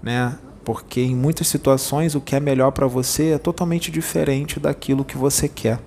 [0.02, 0.38] né?
[0.70, 5.18] Porque em muitas situações o que é melhor para você é totalmente diferente daquilo que
[5.18, 5.80] você quer.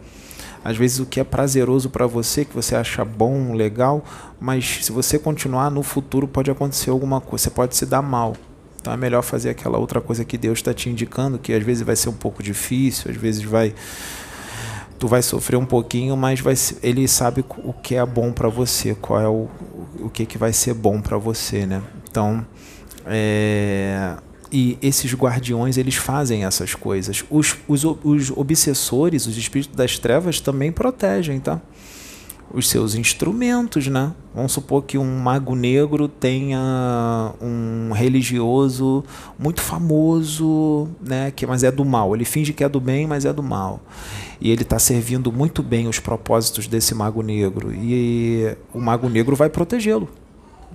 [0.64, 4.05] Às vezes o que é prazeroso para você, que você acha bom, legal,
[4.41, 8.35] mas se você continuar no futuro pode acontecer alguma coisa, você pode se dar mal.
[8.80, 11.85] Então é melhor fazer aquela outra coisa que Deus está te indicando, que às vezes
[11.85, 13.72] vai ser um pouco difícil, às vezes vai
[14.99, 18.97] tu vai sofrer um pouquinho, mas vai ele sabe o que é bom para você,
[18.97, 19.49] qual é o,
[20.01, 21.80] o que, que vai ser bom para você, né?
[22.11, 22.45] Então,
[23.07, 24.16] é,
[24.53, 27.24] e esses guardiões, eles fazem essas coisas.
[27.30, 31.61] Os, os, os obsessores, os espíritos das trevas, também protegem, tá?
[32.53, 34.12] os seus instrumentos, né?
[34.34, 39.03] Vamos supor que um mago negro tenha um religioso
[39.38, 41.30] muito famoso, né?
[41.30, 42.14] Que mas é do mal.
[42.14, 43.80] Ele finge que é do bem, mas é do mal.
[44.40, 47.72] E ele está servindo muito bem os propósitos desse mago negro.
[47.72, 50.09] E o mago negro vai protegê-lo.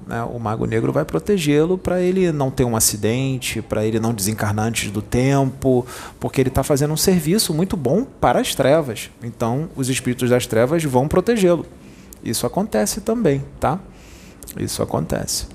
[0.07, 0.23] Né?
[0.23, 4.65] O mago negro vai protegê-lo para ele não ter um acidente, para ele não desencarnar
[4.65, 5.85] antes do tempo,
[6.19, 9.09] porque ele está fazendo um serviço muito bom para as trevas.
[9.21, 11.65] Então, os espíritos das trevas vão protegê-lo.
[12.23, 13.79] Isso acontece também, tá?
[14.57, 15.47] Isso acontece.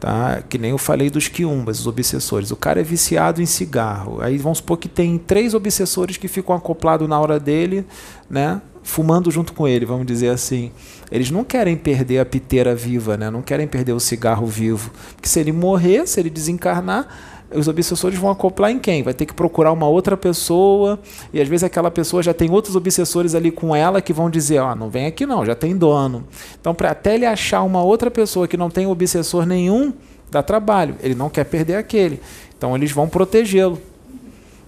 [0.00, 0.42] Tá?
[0.48, 2.50] Que nem eu falei dos quiumbas, os obsessores.
[2.50, 4.20] O cara é viciado em cigarro.
[4.20, 7.86] Aí vamos supor que tem três obsessores que ficam acoplados na hora dele,
[8.28, 8.60] né?
[8.82, 10.72] Fumando junto com ele, vamos dizer assim.
[11.10, 13.30] Eles não querem perder a piteira viva, né?
[13.30, 14.90] não querem perder o cigarro vivo.
[15.14, 17.06] Porque se ele morrer, se ele desencarnar,
[17.54, 19.02] os obsessores vão acoplar em quem?
[19.02, 20.98] Vai ter que procurar uma outra pessoa,
[21.32, 24.58] e às vezes aquela pessoa já tem outros obsessores ali com ela que vão dizer:
[24.58, 26.24] Ó, oh, não vem aqui não, já tem dono.
[26.60, 29.92] Então, para até ele achar uma outra pessoa que não tem obsessor nenhum,
[30.30, 30.96] dá trabalho.
[31.02, 32.20] Ele não quer perder aquele.
[32.56, 33.78] Então, eles vão protegê-lo.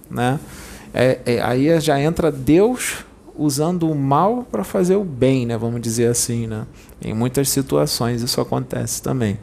[0.09, 0.39] Né?
[0.93, 3.03] É, é, aí já entra Deus
[3.37, 5.57] usando o mal para fazer o bem, né?
[5.57, 6.65] Vamos dizer assim, né?
[7.01, 9.39] Em muitas situações isso acontece também.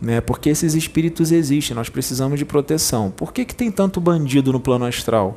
[0.00, 0.20] Né?
[0.20, 3.10] Porque esses espíritos existem, nós precisamos de proteção.
[3.10, 5.36] Por que, que tem tanto bandido no plano astral?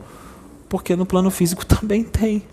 [0.69, 2.43] Porque no plano físico também tem.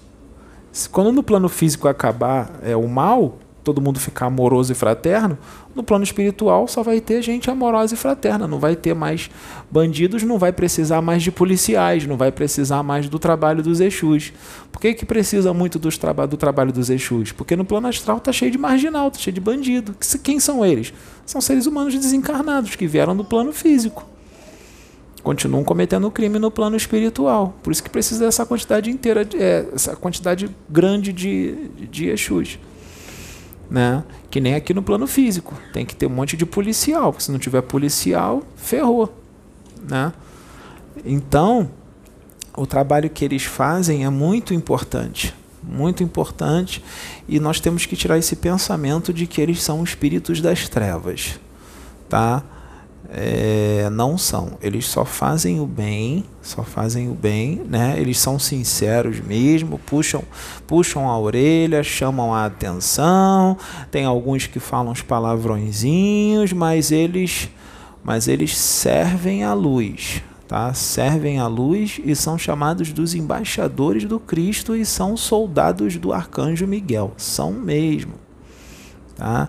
[0.91, 3.38] Quando no plano físico acabar é, o mal,
[3.71, 5.39] todo mundo ficar amoroso e fraterno,
[5.77, 9.31] no plano espiritual só vai ter gente amorosa e fraterna, não vai ter mais
[9.71, 14.33] bandidos, não vai precisar mais de policiais, não vai precisar mais do trabalho dos Exus.
[14.73, 17.31] Por que, que precisa muito dos traba do trabalho dos Exus?
[17.31, 19.95] Porque no plano astral está cheio de marginal, está cheio de bandido.
[20.21, 20.93] Quem são eles?
[21.25, 24.05] São seres humanos desencarnados que vieram do plano físico.
[25.23, 27.55] Continuam cometendo crime no plano espiritual.
[27.62, 32.59] Por isso que precisa dessa quantidade inteira, é, essa quantidade grande de, de Exus
[33.71, 34.03] né?
[34.31, 35.55] Que nem aqui no plano físico.
[35.73, 37.14] Tem que ter um monte de policial.
[37.18, 39.14] Se não tiver policial, ferrou,
[39.89, 40.12] né?
[41.05, 41.71] Então,
[42.57, 46.83] o trabalho que eles fazem é muito importante, muito importante,
[47.29, 51.39] e nós temos que tirar esse pensamento de que eles são espíritos das trevas,
[52.09, 52.43] tá?
[53.12, 54.52] É, não são.
[54.62, 57.96] Eles só fazem o bem, só fazem o bem, né?
[57.98, 60.22] Eles são sinceros mesmo, puxam,
[60.66, 63.56] puxam a orelha, chamam a atenção.
[63.90, 67.50] Tem alguns que falam os palavrõezinhos, mas eles,
[68.04, 70.72] mas eles servem a luz, tá?
[70.72, 76.64] Servem a luz e são chamados dos embaixadores do Cristo e são soldados do arcanjo
[76.64, 78.14] Miguel, são mesmo,
[79.16, 79.48] tá?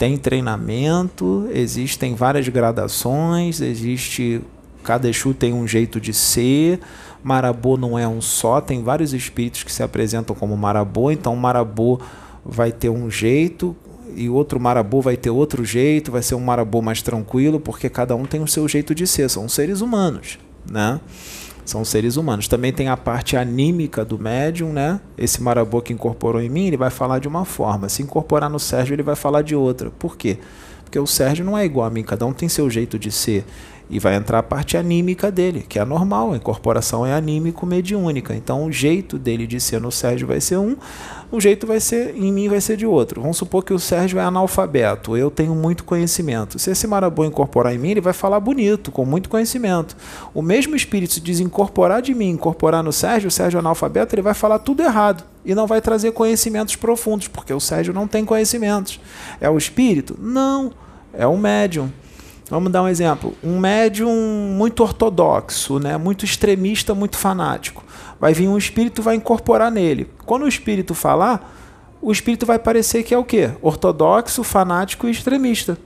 [0.00, 4.40] Tem treinamento, existem várias gradações, existe
[4.82, 6.80] cada Exu tem um jeito de ser.
[7.22, 12.00] Marabô não é um só, tem vários espíritos que se apresentam como Marabô, então Marabô
[12.42, 13.76] vai ter um jeito
[14.16, 18.16] e outro Marabô vai ter outro jeito, vai ser um Marabô mais tranquilo, porque cada
[18.16, 20.98] um tem o seu jeito de ser, são seres humanos, né?
[21.70, 22.48] São seres humanos.
[22.48, 25.00] Também tem a parte anímica do médium, né?
[25.16, 27.88] Esse marabô que incorporou em mim, ele vai falar de uma forma.
[27.88, 29.88] Se incorporar no Sérgio, ele vai falar de outra.
[29.88, 30.38] Por quê?
[30.82, 33.44] Porque o Sérgio não é igual a mim, cada um tem seu jeito de ser.
[33.90, 38.34] E vai entrar a parte anímica dele, que é normal, a incorporação é anímico mediúnica.
[38.34, 40.76] Então o jeito dele de ser no Sérgio vai ser um,
[41.32, 43.20] o jeito vai ser em mim vai ser de outro.
[43.20, 46.58] Vamos supor que o Sérgio é analfabeto, eu tenho muito conhecimento.
[46.58, 49.96] Se esse marabô incorporar em mim, ele vai falar bonito, com muito conhecimento.
[50.32, 54.22] O mesmo espírito se desincorporar de mim, incorporar no Sérgio, o Sérgio é analfabeto, ele
[54.22, 58.24] vai falar tudo errado e não vai trazer conhecimentos profundos, porque o Sérgio não tem
[58.24, 59.00] conhecimentos.
[59.40, 60.16] É o espírito?
[60.20, 60.72] Não,
[61.12, 61.90] é o médium.
[62.50, 63.36] Vamos dar um exemplo.
[63.44, 65.96] Um médium muito ortodoxo, né?
[65.96, 67.84] muito extremista, muito fanático.
[68.18, 70.10] Vai vir um espírito vai incorporar nele.
[70.26, 71.56] Quando o espírito falar,
[72.02, 73.52] o espírito vai parecer que é o quê?
[73.62, 75.78] Ortodoxo, fanático e extremista.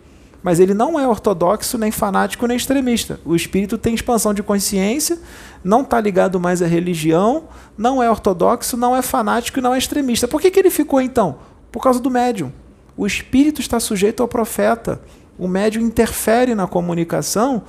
[0.42, 3.20] Mas ele não é ortodoxo, nem fanático, nem extremista.
[3.26, 5.18] O espírito tem expansão de consciência,
[5.62, 7.44] não está ligado mais à religião,
[7.76, 10.26] não é ortodoxo, não é fanático e não é extremista.
[10.26, 11.36] Por que, que ele ficou então?
[11.70, 12.50] Por causa do médium.
[12.96, 15.00] O espírito está sujeito ao profeta.
[15.38, 17.62] O médium interfere na comunicação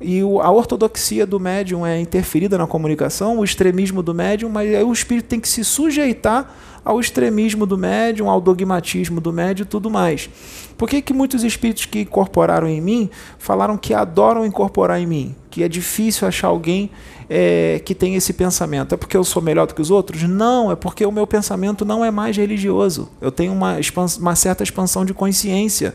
[0.00, 4.82] e a ortodoxia do médium é interferida na comunicação, o extremismo do médium, mas aí
[4.82, 6.52] o espírito tem que se sujeitar
[6.84, 10.28] ao extremismo do médium, ao dogmatismo do médium e tudo mais.
[10.76, 13.08] Por que, que muitos espíritos que incorporaram em mim
[13.38, 15.36] falaram que adoram incorporar em mim?
[15.48, 16.90] Que é difícil achar alguém
[17.34, 18.94] é, que tem esse pensamento.
[18.94, 20.22] É porque eu sou melhor do que os outros?
[20.24, 23.08] Não, é porque o meu pensamento não é mais religioso.
[23.22, 23.78] Eu tenho uma,
[24.20, 25.94] uma certa expansão de consciência.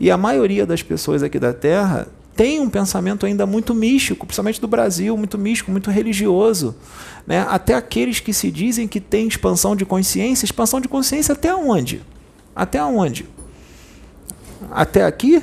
[0.00, 4.60] E a maioria das pessoas aqui da Terra tem um pensamento ainda muito místico, principalmente
[4.60, 6.74] do Brasil, muito místico, muito religioso.
[7.24, 7.46] Né?
[7.48, 12.02] Até aqueles que se dizem que têm expansão de consciência, expansão de consciência até onde?
[12.56, 13.28] Até onde?
[14.72, 15.40] Até aqui?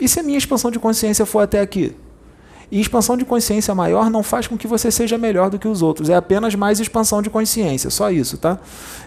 [0.00, 1.94] E se a minha expansão de consciência for até aqui?
[2.74, 5.80] E expansão de consciência maior não faz com que você seja melhor do que os
[5.80, 6.10] outros.
[6.10, 7.88] É apenas mais expansão de consciência.
[7.88, 8.58] Só isso, tá?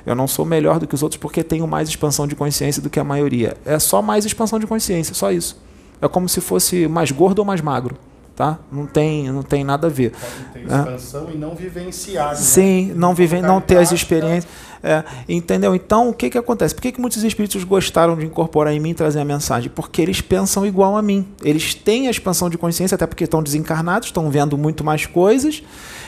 [0.06, 2.90] Eu não sou melhor do que os outros porque tenho mais expansão de consciência do
[2.90, 3.58] que a maioria.
[3.66, 5.62] É só mais expansão de consciência, só isso.
[6.02, 7.98] É como se fosse mais gordo ou mais magro
[8.38, 8.60] tá?
[8.72, 10.12] Não tem, não tem nada a ver.
[10.12, 10.78] Pode ter né?
[10.78, 11.32] expansão né?
[11.34, 12.30] e não vivenciar.
[12.30, 12.36] Né?
[12.36, 14.48] Sim, não viver, não ter as experiências.
[14.84, 15.74] É, entendeu?
[15.74, 16.76] Então, o que, que acontece?
[16.76, 19.72] Por que, que muitos espíritos gostaram de incorporar em mim e trazer a mensagem?
[19.74, 21.28] Porque eles pensam igual a mim.
[21.44, 25.64] Eles têm a expansão de consciência, até porque estão desencarnados, estão vendo muito mais coisas.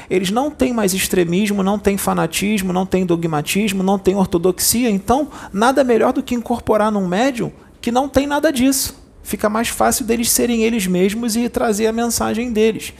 [0.07, 4.91] Eles não têm mais extremismo, não têm fanatismo, não têm dogmatismo, não têm ortodoxia.
[4.91, 7.51] Então, nada melhor do que incorporar num médium
[7.81, 11.93] que não tem nada disso fica mais fácil deles serem eles mesmos e trazer a
[11.93, 12.93] mensagem deles.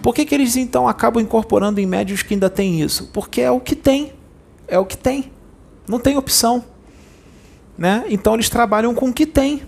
[0.00, 3.10] Por que, que eles então acabam incorporando em médios que ainda tem isso?
[3.12, 4.12] Porque é o que tem.
[4.68, 5.32] É o que tem.
[5.88, 6.64] Não tem opção.
[7.76, 8.04] Né?
[8.08, 9.62] Então eles trabalham com o que tem.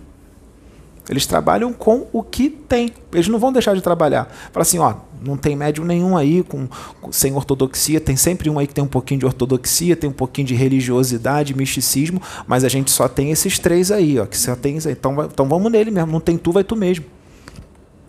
[1.08, 2.92] Eles trabalham com o que tem.
[3.12, 4.24] Eles não vão deixar de trabalhar.
[4.52, 6.68] Fala assim, ó, não tem médium nenhum aí com,
[7.00, 10.12] com, sem ortodoxia, tem sempre um aí que tem um pouquinho de ortodoxia, tem um
[10.12, 14.54] pouquinho de religiosidade, misticismo, mas a gente só tem esses três aí, ó, que só
[14.54, 17.04] tem então, então vamos nele mesmo, não tem tu, vai tu mesmo.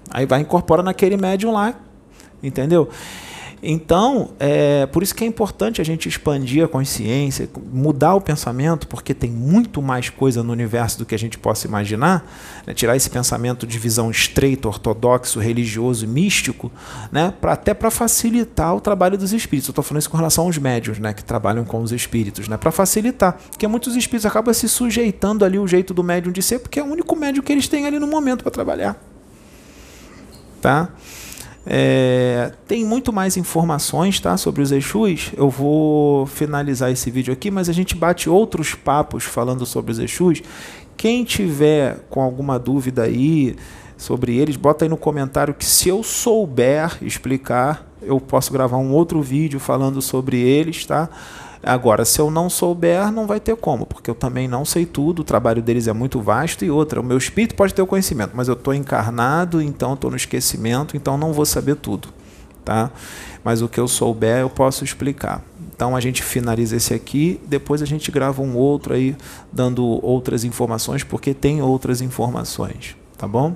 [0.09, 1.75] Aí vai incorpora naquele médium lá,
[2.41, 2.89] entendeu?
[3.67, 8.87] Então, é, por isso que é importante a gente expandir a consciência, mudar o pensamento,
[8.87, 12.29] porque tem muito mais coisa no universo do que a gente possa imaginar.
[12.67, 12.75] Né?
[12.75, 16.71] Tirar esse pensamento de visão estreita, ortodoxo, religioso, místico,
[17.11, 17.33] né?
[17.41, 19.67] Pra, até para facilitar o trabalho dos espíritos.
[19.69, 21.13] Eu estou falando isso com relação aos médios, né?
[21.13, 22.57] que trabalham com os espíritos, né?
[22.57, 23.37] para facilitar.
[23.49, 26.83] Porque muitos espíritos acabam se sujeitando ali o jeito do médium de ser, porque é
[26.83, 28.95] o único médium que eles têm ali no momento para trabalhar.
[30.61, 30.89] Tá?
[31.67, 35.31] É, tem muito mais informações tá, sobre os Exus.
[35.35, 39.99] Eu vou finalizar esse vídeo aqui, mas a gente bate outros papos falando sobre os
[39.99, 40.43] Exus.
[40.95, 43.55] Quem tiver com alguma dúvida aí
[43.97, 48.91] sobre eles, bota aí no comentário que se eu souber explicar, eu posso gravar um
[48.91, 51.09] outro vídeo falando sobre eles, tá?
[51.67, 55.21] Agora, se eu não souber, não vai ter como, porque eu também não sei tudo,
[55.21, 58.33] o trabalho deles é muito vasto e outra, o meu espírito pode ter o conhecimento,
[58.35, 62.09] mas eu estou encarnado, então estou no esquecimento, então não vou saber tudo,
[62.63, 62.91] tá?
[63.43, 65.43] Mas o que eu souber, eu posso explicar.
[65.75, 69.15] Então a gente finaliza esse aqui, depois a gente grava um outro aí
[69.51, 73.55] dando outras informações, porque tem outras informações, tá bom?